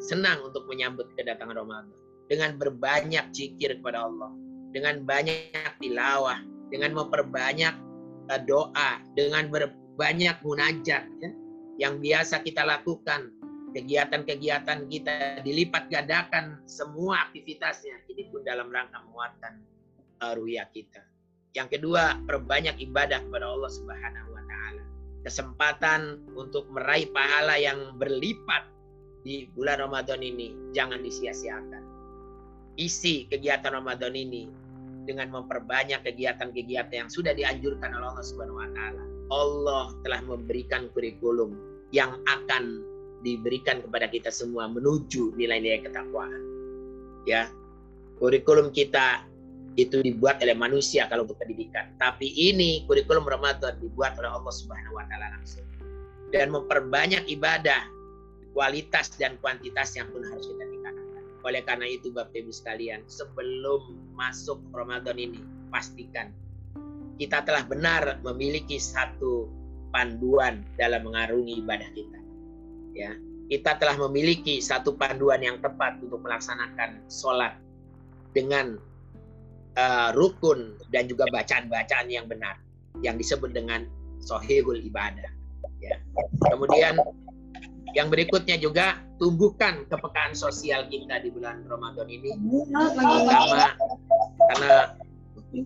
senang 0.00 0.40
untuk 0.46 0.64
menyambut 0.70 1.12
kedatangan 1.18 1.58
Ramadan 1.58 1.96
dengan 2.28 2.56
berbanyak 2.56 3.32
zikir 3.32 3.80
kepada 3.80 4.08
Allah, 4.08 4.32
dengan 4.72 5.04
banyak 5.04 5.72
tilawah, 5.80 6.40
dengan 6.72 6.96
memperbanyak 6.96 7.74
eh, 8.32 8.40
doa, 8.48 9.00
dengan 9.16 9.48
berbanyak 9.52 10.36
munajat 10.44 11.04
ya, 11.20 11.30
yang 11.80 12.00
biasa 12.00 12.44
kita 12.44 12.64
lakukan 12.64 13.32
kegiatan-kegiatan 13.72 14.88
kita 14.88 15.44
dilipat 15.44 15.88
gandakan 15.92 16.60
semua 16.64 17.28
aktivitasnya 17.28 18.08
ini 18.10 18.28
pun 18.28 18.42
dalam 18.42 18.72
rangka 18.72 19.02
menguatkan 19.08 19.60
ruya 20.36 20.66
kita. 20.74 21.04
Yang 21.56 21.78
kedua, 21.80 22.20
perbanyak 22.28 22.76
ibadah 22.82 23.24
kepada 23.24 23.46
Allah 23.48 23.72
Subhanahu 23.72 24.28
wa 24.34 24.42
taala. 24.44 24.82
Kesempatan 25.24 26.00
untuk 26.36 26.68
meraih 26.70 27.10
pahala 27.10 27.56
yang 27.58 27.96
berlipat 27.96 28.68
di 29.26 29.50
bulan 29.52 29.82
Ramadan 29.82 30.22
ini 30.22 30.54
jangan 30.76 31.02
disia-siakan. 31.02 31.82
Isi 32.78 33.26
kegiatan 33.26 33.74
Ramadan 33.74 34.14
ini 34.14 34.46
dengan 35.08 35.32
memperbanyak 35.32 36.04
kegiatan-kegiatan 36.04 36.94
yang 36.94 37.10
sudah 37.10 37.32
dianjurkan 37.34 37.90
oleh 37.96 38.06
Allah 38.12 38.26
Subhanahu 38.26 38.60
wa 38.60 38.70
taala. 38.76 39.02
Allah 39.28 39.86
telah 40.04 40.20
memberikan 40.24 40.92
kurikulum 40.92 41.56
yang 41.90 42.20
akan 42.28 42.84
diberikan 43.22 43.82
kepada 43.82 44.06
kita 44.06 44.30
semua 44.30 44.70
menuju 44.70 45.34
nilai-nilai 45.34 45.82
ketakwaan. 45.82 46.40
Ya. 47.26 47.50
Kurikulum 48.18 48.74
kita 48.74 49.22
itu 49.78 50.02
dibuat 50.02 50.42
oleh 50.42 50.58
manusia 50.58 51.06
kalau 51.06 51.22
untuk 51.22 51.38
pendidikan. 51.38 51.94
Tapi 52.02 52.26
ini 52.34 52.82
kurikulum 52.90 53.22
Ramadan 53.22 53.78
dibuat 53.78 54.18
oleh 54.18 54.26
Allah 54.26 54.50
Subhanahu 54.50 54.98
wa 54.98 55.06
taala 55.06 55.38
langsung. 55.38 55.62
Dan 56.34 56.50
memperbanyak 56.50 57.30
ibadah, 57.30 57.86
kualitas 58.52 59.14
dan 59.14 59.38
kuantitasnya 59.38 60.02
pun 60.10 60.26
harus 60.26 60.50
kita 60.50 60.66
tingkatkan. 60.66 61.24
Oleh 61.46 61.62
karena 61.62 61.86
itu 61.86 62.10
Bapak 62.10 62.34
Ibu 62.34 62.50
sekalian, 62.50 63.06
sebelum 63.06 63.94
masuk 64.18 64.58
Ramadan 64.74 65.14
ini, 65.14 65.38
pastikan 65.70 66.34
kita 67.18 67.42
telah 67.46 67.66
benar 67.66 68.22
memiliki 68.22 68.78
satu 68.78 69.50
panduan 69.90 70.62
dalam 70.78 71.06
mengarungi 71.06 71.58
ibadah 71.62 71.90
kita. 71.94 72.18
Ya, 72.96 73.16
kita 73.48 73.80
telah 73.80 73.96
memiliki 73.96 74.60
satu 74.60 74.94
panduan 74.94 75.40
yang 75.40 75.58
tepat 75.64 76.00
untuk 76.04 76.20
melaksanakan 76.20 77.00
sholat 77.08 77.56
dengan 78.36 78.76
uh, 79.78 80.10
rukun 80.12 80.76
dan 80.92 81.08
juga 81.08 81.24
bacaan-bacaan 81.32 82.12
yang 82.12 82.28
benar 82.28 82.60
yang 83.00 83.16
disebut 83.16 83.54
dengan 83.54 83.88
sohihul 84.20 84.78
ibadah. 84.84 85.30
Ya. 85.80 85.96
Kemudian 86.50 86.98
yang 87.96 88.12
berikutnya 88.12 88.60
juga 88.60 89.00
tumbuhkan 89.16 89.88
kepekaan 89.88 90.36
sosial 90.36 90.84
kita 90.92 91.24
di 91.24 91.32
bulan 91.32 91.64
Ramadan 91.64 92.06
ini, 92.10 92.36
terutama 92.68 93.72
karena 94.52 94.72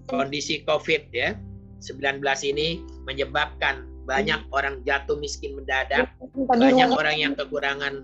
kondisi 0.07 0.63
COVID 0.63 1.03
ya 1.11 1.35
19 1.83 2.23
ini 2.47 2.79
menyebabkan 3.05 3.83
banyak 4.03 4.41
orang 4.51 4.83
jatuh 4.83 5.17
miskin 5.19 5.55
mendadak, 5.55 6.11
banyak 6.35 6.91
orang 6.91 7.17
yang 7.19 7.33
kekurangan 7.39 8.03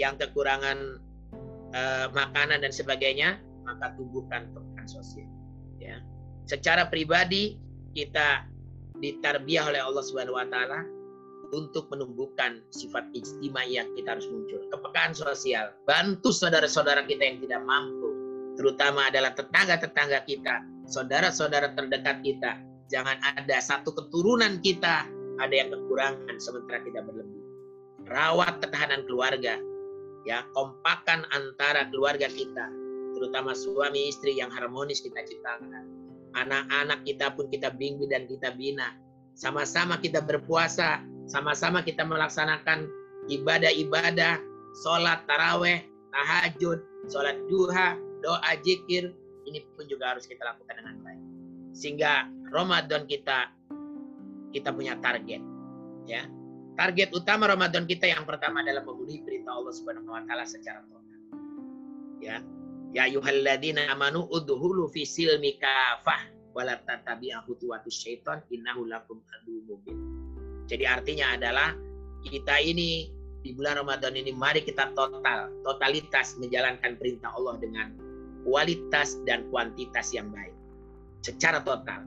yang 0.00 0.16
kekurangan 0.16 0.96
uh, 1.76 2.06
makanan 2.16 2.64
dan 2.64 2.72
sebagainya, 2.72 3.36
maka 3.68 3.92
tumbuhkan 4.00 4.48
sosial. 4.88 5.28
Ya. 5.76 6.00
Secara 6.48 6.88
pribadi 6.88 7.60
kita 7.92 8.48
ditarbiah 9.00 9.70
oleh 9.70 9.80
Allah 9.80 10.04
Subhanahu 10.04 10.36
wa 10.36 10.46
taala 10.48 10.80
untuk 11.50 11.90
menumbuhkan 11.90 12.62
sifat 12.70 13.10
ijtimaiyah 13.14 13.86
kita 13.98 14.18
harus 14.18 14.26
muncul. 14.30 14.62
Kepekaan 14.70 15.12
sosial, 15.12 15.74
bantu 15.84 16.30
saudara-saudara 16.30 17.04
kita 17.06 17.22
yang 17.26 17.38
tidak 17.42 17.62
mampu, 17.66 18.08
terutama 18.54 19.10
adalah 19.10 19.34
tetangga-tetangga 19.34 20.22
kita, 20.26 20.62
saudara-saudara 20.86 21.74
terdekat 21.74 22.22
kita. 22.22 22.52
Jangan 22.90 23.22
ada 23.22 23.56
satu 23.62 23.94
keturunan 23.94 24.58
kita 24.58 25.06
ada 25.38 25.54
yang 25.54 25.70
kekurangan 25.72 26.36
sementara 26.42 26.82
tidak 26.82 27.06
berlebih. 27.06 27.40
Rawat 28.10 28.58
ketahanan 28.58 29.06
keluarga, 29.06 29.56
ya 30.26 30.42
kompakan 30.52 31.24
antara 31.30 31.86
keluarga 31.88 32.26
kita 32.26 32.66
terutama 33.14 33.54
suami 33.54 34.10
istri 34.10 34.38
yang 34.38 34.50
harmonis 34.50 35.02
kita 35.02 35.22
ciptakan. 35.22 35.86
Anak-anak 36.34 37.02
kita 37.06 37.34
pun 37.34 37.50
kita 37.50 37.74
bimbing 37.74 38.10
dan 38.10 38.26
kita 38.30 38.54
bina. 38.54 38.94
Sama-sama 39.34 39.98
kita 39.98 40.22
berpuasa, 40.22 41.02
sama-sama 41.26 41.82
kita 41.82 42.06
melaksanakan 42.06 42.86
ibadah-ibadah, 43.30 44.38
sholat 44.82 45.26
taraweh, 45.26 45.86
tahajud, 46.14 46.78
sholat 47.10 47.38
duha, 47.50 47.98
doa 48.22 48.52
jikir, 48.62 49.10
ini 49.46 49.66
pun 49.74 49.86
juga 49.90 50.14
harus 50.14 50.26
kita 50.26 50.42
lakukan 50.42 50.74
dengan 50.78 50.96
baik. 51.02 51.22
Sehingga 51.74 52.30
Ramadan 52.50 53.06
kita 53.06 53.54
kita 54.50 54.74
punya 54.74 54.98
target, 54.98 55.42
ya. 56.06 56.26
Target 56.74 57.14
utama 57.14 57.46
Ramadan 57.46 57.86
kita 57.86 58.08
yang 58.08 58.26
pertama 58.26 58.64
adalah 58.64 58.82
memenuhi 58.82 59.22
perintah 59.22 59.54
Allah 59.54 59.74
Subhanahu 59.74 60.10
wa 60.10 60.22
taala 60.26 60.46
secara 60.48 60.82
total. 60.86 61.18
Ya, 62.20 62.40
Ya 62.90 63.06
ayyuhalladzina 63.06 63.86
amanu 63.94 64.26
udhulu 64.26 64.90
fi 64.90 65.06
silmi 65.06 65.54
kafah 65.62 66.26
wala 66.50 66.74
tatabi'u 66.82 67.46
khutuwatus 67.46 68.02
syaitan 68.02 68.42
innahu 68.50 68.82
lakum 68.90 69.22
mubin. 69.46 69.94
Jadi 70.66 70.90
artinya 70.90 71.38
adalah 71.38 71.78
kita 72.26 72.58
ini 72.58 73.14
di 73.46 73.54
bulan 73.54 73.78
Ramadan 73.78 74.18
ini 74.18 74.34
mari 74.34 74.66
kita 74.66 74.90
total, 74.98 75.54
totalitas 75.62 76.34
menjalankan 76.42 76.98
perintah 76.98 77.30
Allah 77.38 77.62
dengan 77.62 77.94
kualitas 78.42 79.22
dan 79.22 79.46
kuantitas 79.54 80.10
yang 80.10 80.26
baik. 80.34 80.52
Secara 81.22 81.62
total. 81.62 82.02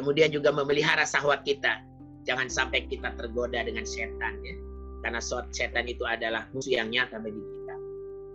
Kemudian 0.00 0.28
juga 0.32 0.52
memelihara 0.52 1.08
sahwat 1.08 1.42
kita. 1.42 1.82
Jangan 2.26 2.50
sampai 2.50 2.84
kita 2.90 3.14
tergoda 3.14 3.62
dengan 3.62 3.86
setan 3.86 4.38
ya. 4.42 4.56
Karena 5.06 5.22
setan 5.22 5.86
itu 5.86 6.02
adalah 6.02 6.50
musuh 6.50 6.74
yang 6.74 6.90
nyata 6.90 7.22
bagi 7.22 7.38
kita. 7.38 7.74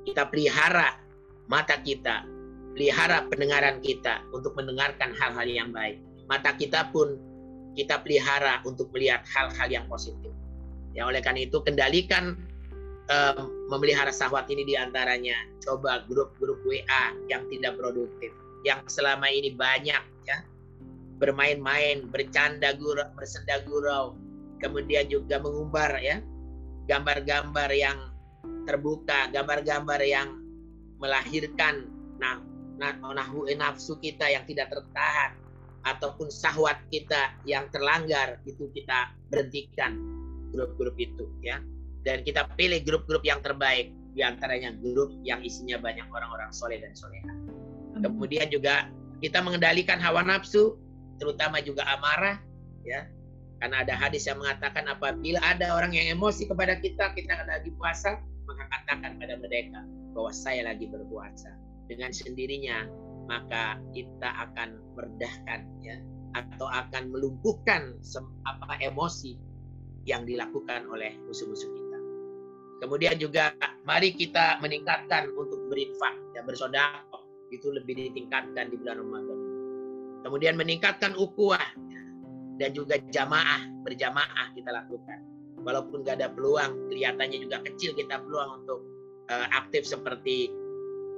Kita 0.08 0.24
pelihara 0.32 0.96
mata 1.52 1.76
kita, 1.84 2.24
pelihara 2.74 3.28
pendengaran 3.28 3.84
kita 3.84 4.24
untuk 4.32 4.56
mendengarkan 4.56 5.12
hal-hal 5.12 5.48
yang 5.48 5.70
baik. 5.76 6.00
Mata 6.32 6.56
kita 6.56 6.88
pun 6.96 7.20
kita 7.76 8.00
pelihara 8.00 8.64
untuk 8.64 8.88
melihat 8.96 9.24
hal-hal 9.28 9.68
yang 9.68 9.86
positif. 9.92 10.32
Ya 10.96 11.08
oleh 11.08 11.20
karena 11.24 11.48
itu 11.48 11.60
kendalikan 11.64 12.36
um, 13.12 13.38
memelihara 13.72 14.12
sahwat 14.12 14.48
ini 14.52 14.68
di 14.68 14.76
antaranya 14.76 15.36
coba 15.64 16.04
grup-grup 16.08 16.60
WA 16.68 17.16
yang 17.32 17.48
tidak 17.48 17.80
produktif, 17.80 18.32
yang 18.68 18.84
selama 18.88 19.28
ini 19.32 19.56
banyak 19.56 20.04
ya 20.28 20.38
bermain-main, 21.22 22.10
bercanda 22.10 22.74
gurau, 22.74 23.06
bersenda 23.14 23.62
gurau, 23.70 24.18
kemudian 24.58 25.06
juga 25.06 25.38
mengumbar 25.38 26.02
ya. 26.02 26.18
Gambar-gambar 26.90 27.70
yang 27.78 28.10
terbuka, 28.66 29.30
gambar-gambar 29.30 30.02
yang 30.02 30.42
melahirkan 30.98 31.86
nah, 32.18 32.42
nah 32.82 32.98
nafsu 33.58 34.02
kita 34.02 34.26
yang 34.34 34.42
tidak 34.50 34.74
tertahan 34.74 35.38
ataupun 35.86 36.30
sahwat 36.30 36.78
kita 36.90 37.38
yang 37.46 37.70
terlanggar 37.70 38.42
itu 38.46 38.70
kita 38.74 39.14
berhentikan 39.30 39.98
grup-grup 40.50 40.98
itu 40.98 41.30
ya. 41.46 41.62
Dan 42.02 42.26
kita 42.26 42.50
pilih 42.58 42.82
grup-grup 42.82 43.22
yang 43.22 43.46
terbaik 43.46 43.94
di 44.18 44.26
antaranya 44.26 44.74
grup 44.82 45.14
yang 45.22 45.46
isinya 45.46 45.78
banyak 45.78 46.10
orang-orang 46.10 46.50
soleh 46.50 46.82
dan 46.82 46.98
soleha. 46.98 47.30
Kemudian 48.02 48.50
juga 48.50 48.90
kita 49.22 49.38
mengendalikan 49.46 50.02
hawa 50.02 50.26
nafsu 50.26 50.82
terutama 51.22 51.62
juga 51.62 51.86
amarah 51.86 52.42
ya 52.82 53.06
karena 53.62 53.86
ada 53.86 53.94
hadis 53.94 54.26
yang 54.26 54.42
mengatakan 54.42 54.90
apabila 54.90 55.38
ada 55.46 55.78
orang 55.78 55.94
yang 55.94 56.18
emosi 56.18 56.50
kepada 56.50 56.82
kita 56.82 57.14
kita 57.14 57.46
lagi 57.46 57.70
puasa 57.78 58.18
maka 58.50 58.66
katakan 58.74 59.22
pada 59.22 59.38
mereka 59.38 59.86
bahwa 60.18 60.34
saya 60.34 60.66
lagi 60.66 60.90
berpuasa 60.90 61.54
dengan 61.86 62.10
sendirinya 62.10 62.90
maka 63.30 63.78
kita 63.94 64.50
akan 64.50 64.82
meredahkan 64.98 65.62
ya 65.86 66.02
atau 66.34 66.68
akan 66.68 67.12
melumpuhkan 67.12 68.00
apa 68.48 68.76
emosi 68.82 69.36
yang 70.08 70.26
dilakukan 70.26 70.90
oleh 70.90 71.14
musuh-musuh 71.30 71.70
kita. 71.70 71.98
Kemudian 72.82 73.16
juga 73.22 73.54
mari 73.86 74.18
kita 74.18 74.58
meningkatkan 74.58 75.30
untuk 75.38 75.70
berinfak 75.70 76.18
ya 76.34 76.42
bersodakoh 76.42 77.22
itu 77.54 77.70
lebih 77.70 78.10
ditingkatkan 78.10 78.74
di 78.74 78.76
bulan 78.80 79.06
Ramadan. 79.06 79.41
Kemudian 80.22 80.56
meningkatkan 80.58 81.18
ukuah 81.18 81.64
dan 82.62 82.70
juga 82.78 83.02
jamaah 83.10 83.66
berjamaah 83.82 84.54
kita 84.54 84.70
lakukan. 84.70 85.20
Walaupun 85.62 86.02
gak 86.02 86.22
ada 86.22 86.30
peluang, 86.34 86.90
kelihatannya 86.90 87.38
juga 87.46 87.62
kecil 87.62 87.94
kita 87.94 88.22
peluang 88.22 88.66
untuk 88.66 88.82
uh, 89.30 89.48
aktif 89.54 89.86
seperti 89.86 90.50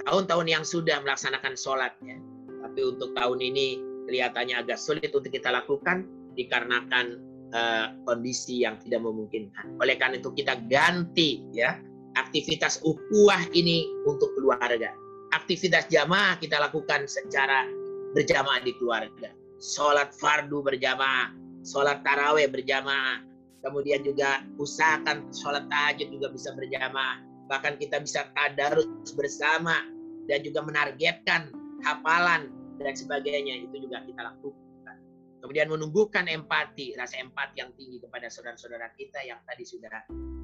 tahun-tahun 0.03 0.47
yang 0.47 0.63
sudah 0.67 0.99
melaksanakan 1.03 1.55
sholat 1.55 1.95
ya. 2.03 2.19
Tapi 2.63 2.79
untuk 2.83 3.15
tahun 3.15 3.39
ini 3.39 3.79
kelihatannya 4.07 4.55
agak 4.63 4.79
sulit 4.79 5.11
untuk 5.15 5.31
kita 5.31 5.51
lakukan 5.51 6.07
dikarenakan 6.35 7.19
uh, 7.55 7.95
kondisi 8.03 8.63
yang 8.63 8.75
tidak 8.83 9.03
memungkinkan. 9.03 9.79
Oleh 9.79 9.95
karena 9.95 10.19
itu 10.19 10.31
kita 10.35 10.59
ganti 10.67 11.43
ya 11.55 11.79
aktivitas 12.19 12.83
ukuah 12.83 13.41
ini 13.55 13.87
untuk 14.03 14.31
keluarga. 14.35 14.91
Aktivitas 15.33 15.89
jamaah 15.89 16.37
kita 16.37 16.61
lakukan 16.61 17.09
secara 17.09 17.65
berjamaah 18.13 18.61
di 18.61 18.71
keluarga. 18.77 19.29
Sholat 19.59 20.13
fardu 20.17 20.61
berjamaah, 20.61 21.33
sholat 21.65 22.05
taraweh 22.05 22.47
berjamaah, 22.47 23.21
kemudian 23.65 24.03
juga 24.05 24.43
usahakan 24.59 25.31
sholat 25.33 25.65
tahajud 25.71 26.07
juga 26.13 26.29
bisa 26.31 26.51
berjamaah 26.53 27.33
bahkan 27.47 27.75
kita 27.77 27.99
bisa 28.01 28.27
tadarus 28.35 28.87
bersama 29.15 29.83
dan 30.25 30.39
juga 30.41 30.63
menargetkan 30.63 31.51
hafalan 31.83 32.49
dan 32.79 32.93
sebagainya 32.95 33.67
itu 33.67 33.85
juga 33.87 34.03
kita 34.07 34.21
lakukan. 34.33 34.97
Kemudian 35.43 35.67
menumbuhkan 35.67 36.25
empati, 36.31 36.95
rasa 36.95 37.19
empati 37.19 37.59
yang 37.59 37.75
tinggi 37.75 37.99
kepada 37.99 38.31
saudara-saudara 38.31 38.95
kita 38.95 39.19
yang 39.27 39.43
tadi 39.43 39.67
sudah 39.67 39.91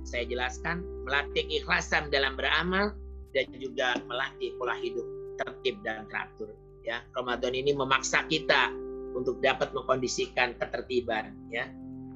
saya 0.03 0.27
jelaskan, 0.27 0.83
melatih 1.07 1.47
ikhlasan 1.47 2.11
dalam 2.11 2.35
beramal 2.35 2.91
dan 3.31 3.47
juga 3.55 3.95
melatih 4.05 4.53
pola 4.59 4.75
hidup 4.75 5.07
tertib 5.39 5.79
dan 5.87 6.03
teratur. 6.11 6.51
Ya, 6.83 7.03
Ramadan 7.13 7.53
ini 7.53 7.75
memaksa 7.75 8.25
kita 8.25 8.73
untuk 9.13 9.43
dapat 9.43 9.75
mengkondisikan 9.75 10.55
ketertiban. 10.57 11.35
Ya, 11.51 11.69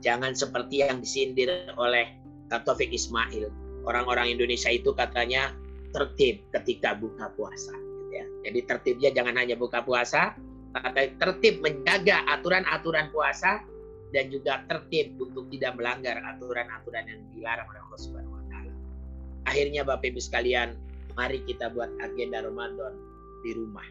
jangan 0.03 0.33
seperti 0.33 0.83
yang 0.85 1.03
disindir 1.03 1.71
oleh 1.79 2.19
Taufik 2.51 2.93
Ismail. 2.93 3.49
Orang-orang 3.83 4.31
Indonesia 4.37 4.69
itu 4.69 4.93
katanya 4.95 5.51
tertib 5.93 6.45
ketika 6.53 6.95
buka 6.97 7.33
puasa. 7.33 7.73
Gitu 7.73 8.11
ya. 8.13 8.25
Jadi 8.49 8.59
tertibnya 8.65 9.09
jangan 9.11 9.35
hanya 9.41 9.55
buka 9.57 9.81
puasa, 9.81 10.37
tapi 10.73 11.17
tertib 11.17 11.61
menjaga 11.61 12.25
aturan-aturan 12.29 13.09
puasa 13.13 13.61
dan 14.13 14.29
juga 14.29 14.61
tertib 14.69 15.17
untuk 15.17 15.49
tidak 15.49 15.77
melanggar 15.77 16.21
aturan-aturan 16.21 17.03
yang 17.09 17.21
dilarang 17.33 17.65
oleh 17.69 17.81
Allah 17.81 17.99
Subhanahu 17.99 18.37
wa 18.37 18.45
taala. 18.49 18.73
Akhirnya 19.49 19.81
Bapak 19.81 20.13
Ibu 20.13 20.21
sekalian, 20.21 20.77
mari 21.17 21.41
kita 21.45 21.73
buat 21.73 21.89
agenda 22.01 22.45
Ramadan 22.45 22.93
di 23.41 23.51
rumah. 23.57 23.85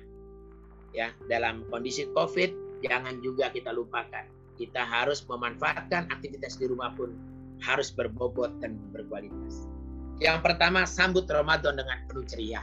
Ya, 0.93 1.13
dalam 1.27 1.65
kondisi 1.73 2.09
Covid 2.13 2.53
jangan 2.85 3.21
juga 3.25 3.49
kita 3.49 3.73
lupakan. 3.73 4.29
Kita 4.61 4.85
harus 4.85 5.25
memanfaatkan 5.25 6.13
aktivitas 6.13 6.61
di 6.61 6.69
rumah 6.69 6.93
pun 6.93 7.17
harus 7.65 7.89
berbobot 7.95 8.53
dan 8.61 8.77
berkualitas. 8.93 9.65
Yang 10.21 10.39
pertama, 10.45 10.85
sambut 10.85 11.25
Ramadan 11.27 11.81
dengan 11.81 12.05
penuh 12.07 12.27
ceria. 12.29 12.63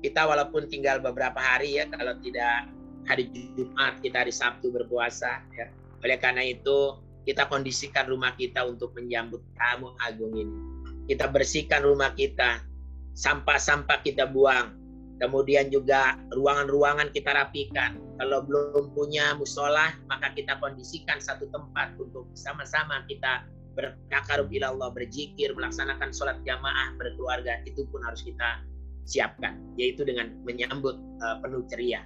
Kita 0.00 0.24
walaupun 0.24 0.70
tinggal 0.70 1.02
beberapa 1.02 1.36
hari 1.36 1.76
ya, 1.76 1.84
kalau 1.92 2.16
tidak 2.24 2.72
hari 3.04 3.28
Jumat, 3.58 4.00
kita 4.00 4.24
hari 4.24 4.32
Sabtu 4.32 4.72
berpuasa. 4.72 5.44
Ya. 5.52 5.68
Oleh 6.00 6.16
karena 6.16 6.40
itu, 6.46 6.96
kita 7.28 7.52
kondisikan 7.52 8.08
rumah 8.08 8.32
kita 8.32 8.64
untuk 8.64 8.96
menyambut 8.96 9.44
tamu 9.60 9.92
agung 10.00 10.32
ini. 10.32 10.56
Kita 11.04 11.28
bersihkan 11.28 11.84
rumah 11.84 12.16
kita, 12.16 12.64
sampah-sampah 13.12 14.00
kita 14.00 14.24
buang, 14.24 14.79
kemudian 15.20 15.68
juga 15.68 16.16
ruangan-ruangan 16.32 17.12
kita 17.12 17.36
rapikan. 17.36 18.00
Kalau 18.16 18.42
belum 18.44 18.96
punya 18.96 19.36
musola, 19.36 19.92
maka 20.08 20.32
kita 20.32 20.56
kondisikan 20.58 21.20
satu 21.20 21.46
tempat 21.52 21.94
untuk 22.00 22.28
sama-sama 22.32 23.04
kita 23.06 23.44
bertakarub 23.76 24.50
ila 24.50 24.72
Allah, 24.74 24.90
berzikir, 24.90 25.52
melaksanakan 25.54 26.10
sholat 26.10 26.40
jamaah 26.42 26.96
berkeluarga, 26.98 27.62
itu 27.68 27.86
pun 27.88 28.02
harus 28.02 28.24
kita 28.24 28.64
siapkan, 29.06 29.56
yaitu 29.78 30.02
dengan 30.02 30.32
menyambut 30.42 30.98
uh, 31.22 31.36
penuh 31.40 31.64
ceria. 31.70 32.04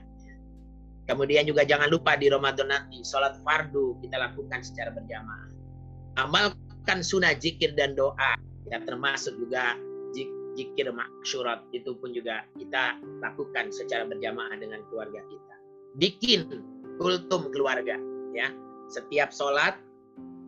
Kemudian 1.05 1.45
juga 1.45 1.69
jangan 1.69 1.93
lupa 1.93 2.17
di 2.17 2.33
Ramadan 2.33 2.73
nanti, 2.73 3.05
sholat 3.05 3.37
fardu 3.45 4.01
kita 4.01 4.17
lakukan 4.17 4.61
secara 4.65 4.93
berjamaah. 4.95 5.51
Amalkan 6.17 7.03
sunnah 7.03 7.35
zikir 7.37 7.75
dan 7.77 7.93
doa, 7.99 8.39
ya 8.71 8.79
termasuk 8.87 9.37
juga 9.37 9.77
zikir 10.55 10.91
maksyurat, 10.91 11.67
itu 11.75 11.95
pun 11.99 12.15
juga 12.15 12.47
kita 12.59 12.99
lakukan 13.23 13.71
secara 13.75 14.07
berjamaah 14.07 14.55
dengan 14.59 14.83
keluarga 14.91 15.23
kita. 15.27 15.55
Bikin 15.99 16.41
kultum 16.99 17.51
keluarga, 17.55 17.99
ya. 18.35 18.51
Setiap 18.91 19.33
sholat 19.33 19.81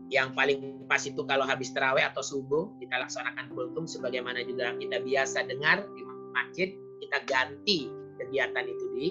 yang 0.07 0.35
paling 0.39 0.87
pas 0.87 1.03
itu 1.03 1.19
kalau 1.27 1.43
habis 1.43 1.75
terawih 1.75 2.07
atau 2.07 2.23
subuh 2.23 2.71
kita 2.79 2.95
laksanakan 3.03 3.51
kultum 3.51 3.91
sebagaimana 3.91 4.47
juga 4.47 4.71
kita 4.79 5.03
biasa 5.03 5.51
dengar 5.51 5.83
di 5.99 6.03
masjid 6.31 6.71
kita 7.03 7.19
ganti 7.27 7.91
kegiatan 8.23 8.65
itu 8.71 8.87
di 8.95 9.07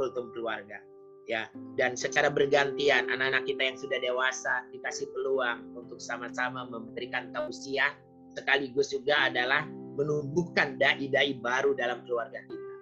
kultum 0.00 0.32
keluarga 0.32 0.80
ya 1.28 1.44
dan 1.76 1.92
secara 1.92 2.32
bergantian 2.32 3.12
anak-anak 3.12 3.44
kita 3.44 3.60
yang 3.60 3.76
sudah 3.76 3.98
dewasa 4.00 4.64
dikasih 4.72 5.12
peluang 5.12 5.60
untuk 5.76 6.00
sama-sama 6.00 6.64
memberikan 6.64 7.28
tausiah 7.36 7.92
sekaligus 8.32 8.88
juga 8.88 9.28
adalah 9.28 9.68
menumbuhkan 9.98 10.78
dai-dai 10.78 11.34
baru 11.42 11.74
dalam 11.74 12.06
keluarga 12.06 12.38
kita 12.46 12.74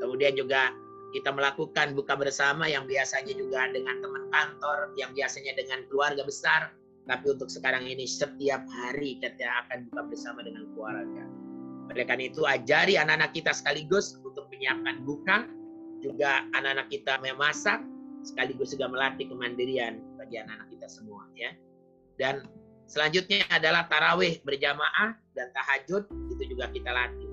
kemudian 0.00 0.38
juga 0.38 0.70
kita 1.10 1.34
melakukan 1.34 1.98
buka 1.98 2.14
bersama 2.14 2.70
yang 2.70 2.86
biasanya 2.86 3.34
juga 3.34 3.66
dengan 3.74 3.98
teman 3.98 4.24
kantor 4.30 4.94
yang 4.94 5.10
biasanya 5.10 5.58
dengan 5.58 5.82
keluarga 5.90 6.22
besar 6.22 6.70
tapi 7.06 7.30
untuk 7.30 7.46
sekarang 7.46 7.86
ini 7.86 8.02
setiap 8.02 8.66
hari 8.66 9.22
kita 9.22 9.46
akan 9.46 9.86
buka 9.90 10.10
bersama 10.10 10.42
dengan 10.42 10.66
keluarga. 10.74 11.24
Oleh 11.86 12.02
itu 12.18 12.42
ajari 12.42 12.98
anak-anak 12.98 13.30
kita 13.30 13.54
sekaligus 13.54 14.18
untuk 14.26 14.50
menyiapkan 14.50 15.06
buka, 15.06 15.46
juga 16.02 16.42
anak-anak 16.58 16.90
kita 16.90 17.22
memasak, 17.22 17.78
sekaligus 18.26 18.74
juga 18.74 18.90
melatih 18.90 19.30
kemandirian 19.30 20.02
bagi 20.18 20.42
anak-anak 20.42 20.66
kita 20.74 20.86
semua 20.90 21.22
ya. 21.38 21.54
Dan 22.18 22.42
selanjutnya 22.86 23.44
adalah 23.50 23.86
tarawih 23.90 24.40
berjamaah 24.42 25.18
dan 25.34 25.46
tahajud 25.52 26.06
itu 26.34 26.42
juga 26.56 26.70
kita 26.70 26.90
latih. 26.90 27.30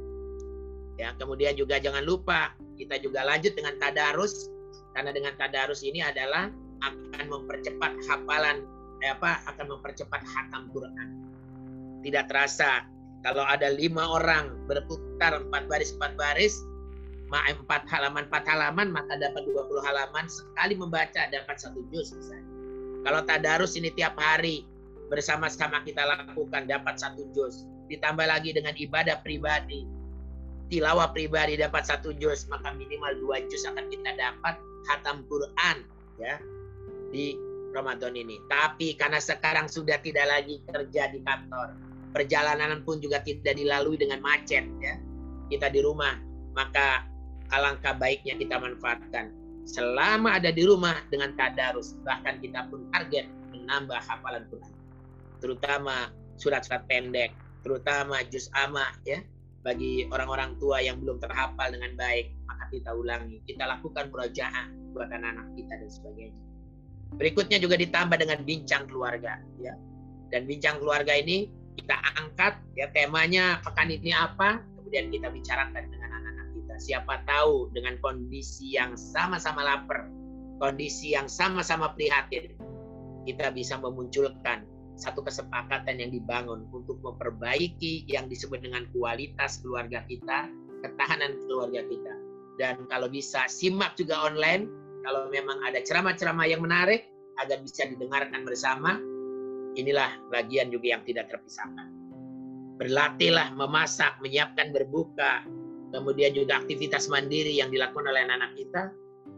Ya, 0.98 1.10
kemudian 1.18 1.58
juga 1.58 1.82
jangan 1.82 2.06
lupa 2.06 2.54
kita 2.78 3.02
juga 3.02 3.26
lanjut 3.26 3.58
dengan 3.58 3.78
tadarus 3.82 4.50
karena 4.94 5.10
dengan 5.10 5.34
tadarus 5.38 5.82
ini 5.82 6.06
adalah 6.06 6.54
akan 6.86 7.26
mempercepat 7.30 7.98
hafalan 8.06 8.66
eh, 9.02 9.10
apa 9.10 9.42
akan 9.50 9.78
mempercepat 9.78 10.22
hatam 10.22 10.70
Quran. 10.70 11.08
Tidak 12.04 12.30
terasa 12.30 12.86
kalau 13.24 13.48
ada 13.48 13.72
lima 13.72 14.04
orang 14.04 14.68
berputar 14.68 15.40
empat 15.40 15.66
baris 15.72 15.96
empat 15.96 16.14
baris, 16.20 16.60
empat 17.32 17.88
halaman 17.90 18.28
empat 18.30 18.44
halaman 18.46 18.92
maka 18.94 19.18
dapat 19.18 19.48
20 19.48 19.82
halaman 19.82 20.26
sekali 20.30 20.78
membaca 20.78 21.26
dapat 21.32 21.56
satu 21.58 21.82
juz 21.90 22.14
misalnya. 22.14 22.46
Kalau 23.04 23.20
tadarus 23.26 23.74
ini 23.80 23.90
tiap 23.96 24.16
hari 24.20 24.68
bersama-sama 25.14 25.86
kita 25.86 26.02
lakukan 26.02 26.66
dapat 26.66 26.98
satu 26.98 27.30
juz. 27.38 27.70
Ditambah 27.86 28.26
lagi 28.26 28.50
dengan 28.50 28.74
ibadah 28.74 29.22
pribadi, 29.22 29.86
tilawah 30.74 31.14
pribadi 31.14 31.54
dapat 31.54 31.86
satu 31.86 32.18
juz, 32.18 32.50
maka 32.50 32.74
minimal 32.74 33.14
dua 33.22 33.46
juz 33.46 33.62
akan 33.70 33.94
kita 33.94 34.18
dapat 34.18 34.58
hatam 34.90 35.22
Quran 35.30 35.86
ya 36.18 36.42
di 37.14 37.38
Ramadan 37.78 38.18
ini. 38.18 38.42
Tapi 38.50 38.98
karena 38.98 39.22
sekarang 39.22 39.70
sudah 39.70 40.02
tidak 40.02 40.26
lagi 40.26 40.66
kerja 40.66 41.14
di 41.14 41.22
kantor, 41.22 41.78
perjalanan 42.10 42.82
pun 42.82 42.98
juga 42.98 43.22
tidak 43.22 43.54
dilalui 43.54 44.02
dengan 44.02 44.18
macet 44.18 44.66
ya. 44.82 44.98
Kita 45.54 45.70
di 45.70 45.86
rumah, 45.86 46.18
maka 46.58 47.06
alangkah 47.54 47.94
baiknya 47.94 48.34
kita 48.42 48.58
manfaatkan 48.58 49.30
selama 49.70 50.42
ada 50.42 50.50
di 50.50 50.66
rumah 50.66 51.06
dengan 51.14 51.38
tadarus 51.38 51.96
bahkan 52.02 52.42
kita 52.42 52.66
pun 52.68 52.84
target 52.92 53.30
menambah 53.54 53.96
hafalan 53.96 54.44
Quran 54.52 54.73
terutama 55.44 56.08
surat-surat 56.40 56.88
pendek 56.88 57.36
terutama 57.68 58.24
juz 58.32 58.48
amma 58.56 58.88
ya 59.04 59.20
bagi 59.64 60.08
orang-orang 60.08 60.56
tua 60.60 60.80
yang 60.80 61.00
belum 61.04 61.20
terhafal 61.20 61.72
dengan 61.72 61.96
baik 62.00 62.32
maka 62.48 62.68
kita 62.72 62.92
ulangi. 62.92 63.40
Kita 63.48 63.64
lakukan 63.64 64.12
murojaah 64.12 64.68
buat 64.92 65.08
anak-anak 65.08 65.56
kita 65.56 65.74
dan 65.80 65.90
sebagainya. 65.90 66.40
Berikutnya 67.16 67.58
juga 67.64 67.80
ditambah 67.80 68.18
dengan 68.20 68.44
bincang 68.44 68.84
keluarga 68.92 69.40
ya. 69.60 69.76
Dan 70.32 70.48
bincang 70.48 70.84
keluarga 70.84 71.16
ini 71.16 71.48
kita 71.80 71.96
angkat 72.20 72.60
ya 72.76 72.92
temanya 72.92 73.64
pekan 73.64 73.88
ini 73.88 74.12
apa 74.12 74.62
kemudian 74.76 75.10
kita 75.10 75.32
bicarakan 75.32 75.84
dengan 75.88 76.04
kita. 76.74 76.76
Siapa 76.82 77.22
tahu 77.30 77.70
dengan 77.70 78.02
kondisi 78.02 78.74
yang 78.74 78.98
sama-sama 78.98 79.62
lapar, 79.62 80.10
kondisi 80.58 81.14
yang 81.14 81.30
sama-sama 81.30 81.94
prihatin, 81.94 82.58
kita 83.30 83.54
bisa 83.54 83.78
memunculkan 83.78 84.66
satu 84.96 85.26
kesepakatan 85.26 85.98
yang 85.98 86.12
dibangun 86.14 86.70
untuk 86.70 87.02
memperbaiki 87.02 88.06
yang 88.06 88.30
disebut 88.30 88.62
dengan 88.62 88.86
kualitas 88.94 89.60
keluarga 89.66 90.06
kita, 90.06 90.50
ketahanan 90.86 91.38
keluarga 91.50 91.82
kita. 91.90 92.14
Dan 92.62 92.86
kalau 92.86 93.10
bisa 93.10 93.50
simak 93.50 93.98
juga 93.98 94.22
online, 94.22 94.70
kalau 95.02 95.28
memang 95.34 95.58
ada 95.66 95.82
ceramah-ceramah 95.82 96.46
yang 96.46 96.62
menarik 96.62 97.10
agar 97.42 97.58
bisa 97.66 97.90
didengarkan 97.90 98.46
bersama, 98.46 99.02
inilah 99.74 100.14
bagian 100.30 100.70
juga 100.70 100.94
yang 100.94 101.04
tidak 101.04 101.34
terpisahkan. 101.34 101.90
Berlatihlah 102.78 103.58
memasak, 103.58 104.22
menyiapkan 104.22 104.70
berbuka, 104.70 105.42
kemudian 105.90 106.38
juga 106.38 106.62
aktivitas 106.62 107.10
mandiri 107.10 107.58
yang 107.58 107.74
dilakukan 107.74 108.06
oleh 108.06 108.22
anak-anak 108.30 108.54
kita, 108.54 108.82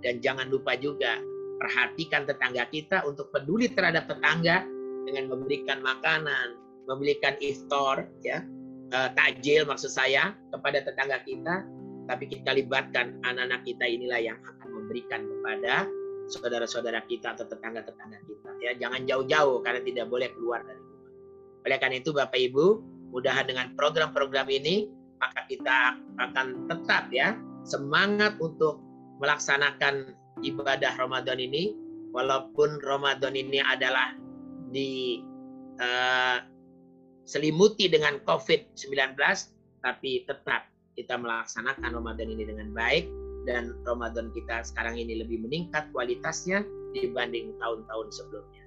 dan 0.04 0.20
jangan 0.20 0.52
lupa 0.52 0.76
juga 0.76 1.24
perhatikan 1.56 2.28
tetangga 2.28 2.68
kita 2.68 3.08
untuk 3.08 3.32
peduli 3.32 3.72
terhadap 3.72 4.12
tetangga 4.12 4.68
dengan 5.06 5.32
memberikan 5.32 5.80
makanan, 5.86 6.58
memberikan 6.90 7.38
iftar, 7.42 8.10
ya, 8.26 8.42
uh, 8.94 9.10
takjil 9.14 9.66
maksud 9.66 9.90
saya 9.94 10.34
kepada 10.52 10.82
tetangga 10.82 11.22
kita, 11.24 11.66
tapi 12.06 12.30
kita 12.30 12.54
libatkan 12.54 13.18
anak-anak 13.26 13.66
kita 13.66 13.86
inilah 13.86 14.22
yang 14.22 14.38
akan 14.42 14.68
memberikan 14.70 15.26
kepada 15.26 15.90
saudara-saudara 16.30 17.06
kita 17.06 17.38
atau 17.38 17.46
tetangga-tetangga 17.46 18.20
kita. 18.26 18.50
Ya, 18.62 18.72
jangan 18.78 19.06
jauh-jauh 19.06 19.62
karena 19.62 19.82
tidak 19.86 20.06
boleh 20.10 20.30
keluar 20.34 20.66
dari 20.66 20.82
rumah. 20.82 21.12
Oleh 21.66 21.78
karena 21.78 21.96
itu 22.02 22.10
Bapak 22.14 22.38
Ibu, 22.38 22.66
mudahan 23.14 23.46
dengan 23.46 23.74
program-program 23.78 24.50
ini 24.50 24.90
maka 25.22 25.48
kita 25.48 25.96
akan 26.20 26.68
tetap 26.68 27.08
ya 27.10 27.40
semangat 27.64 28.36
untuk 28.44 28.84
melaksanakan 29.24 30.14
ibadah 30.44 30.92
Ramadan 31.00 31.40
ini 31.40 31.74
walaupun 32.12 32.84
Ramadan 32.84 33.34
ini 33.34 33.64
adalah 33.64 34.14
di 34.76 35.24
uh, 35.80 36.44
selimuti 37.24 37.88
dengan 37.88 38.20
COVID-19 38.28 39.16
tapi 39.80 40.28
tetap 40.28 40.68
kita 41.00 41.16
melaksanakan 41.16 41.96
Ramadan 41.96 42.28
ini 42.28 42.44
dengan 42.44 42.76
baik 42.76 43.08
dan 43.48 43.78
Ramadan 43.88 44.34
kita 44.36 44.66
sekarang 44.68 45.00
ini 45.00 45.22
lebih 45.22 45.40
meningkat 45.46 45.88
kualitasnya 45.96 46.66
dibanding 46.92 47.56
tahun-tahun 47.62 48.08
sebelumnya. 48.12 48.64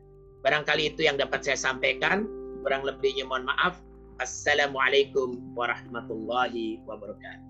Barangkali 0.46 0.94
itu 0.94 1.02
yang 1.02 1.18
dapat 1.18 1.42
saya 1.42 1.58
sampaikan. 1.58 2.24
Kurang 2.62 2.86
lebihnya 2.86 3.26
mohon 3.26 3.46
maaf. 3.46 3.82
Assalamualaikum 4.22 5.38
warahmatullahi 5.54 6.82
wabarakatuh. 6.86 7.47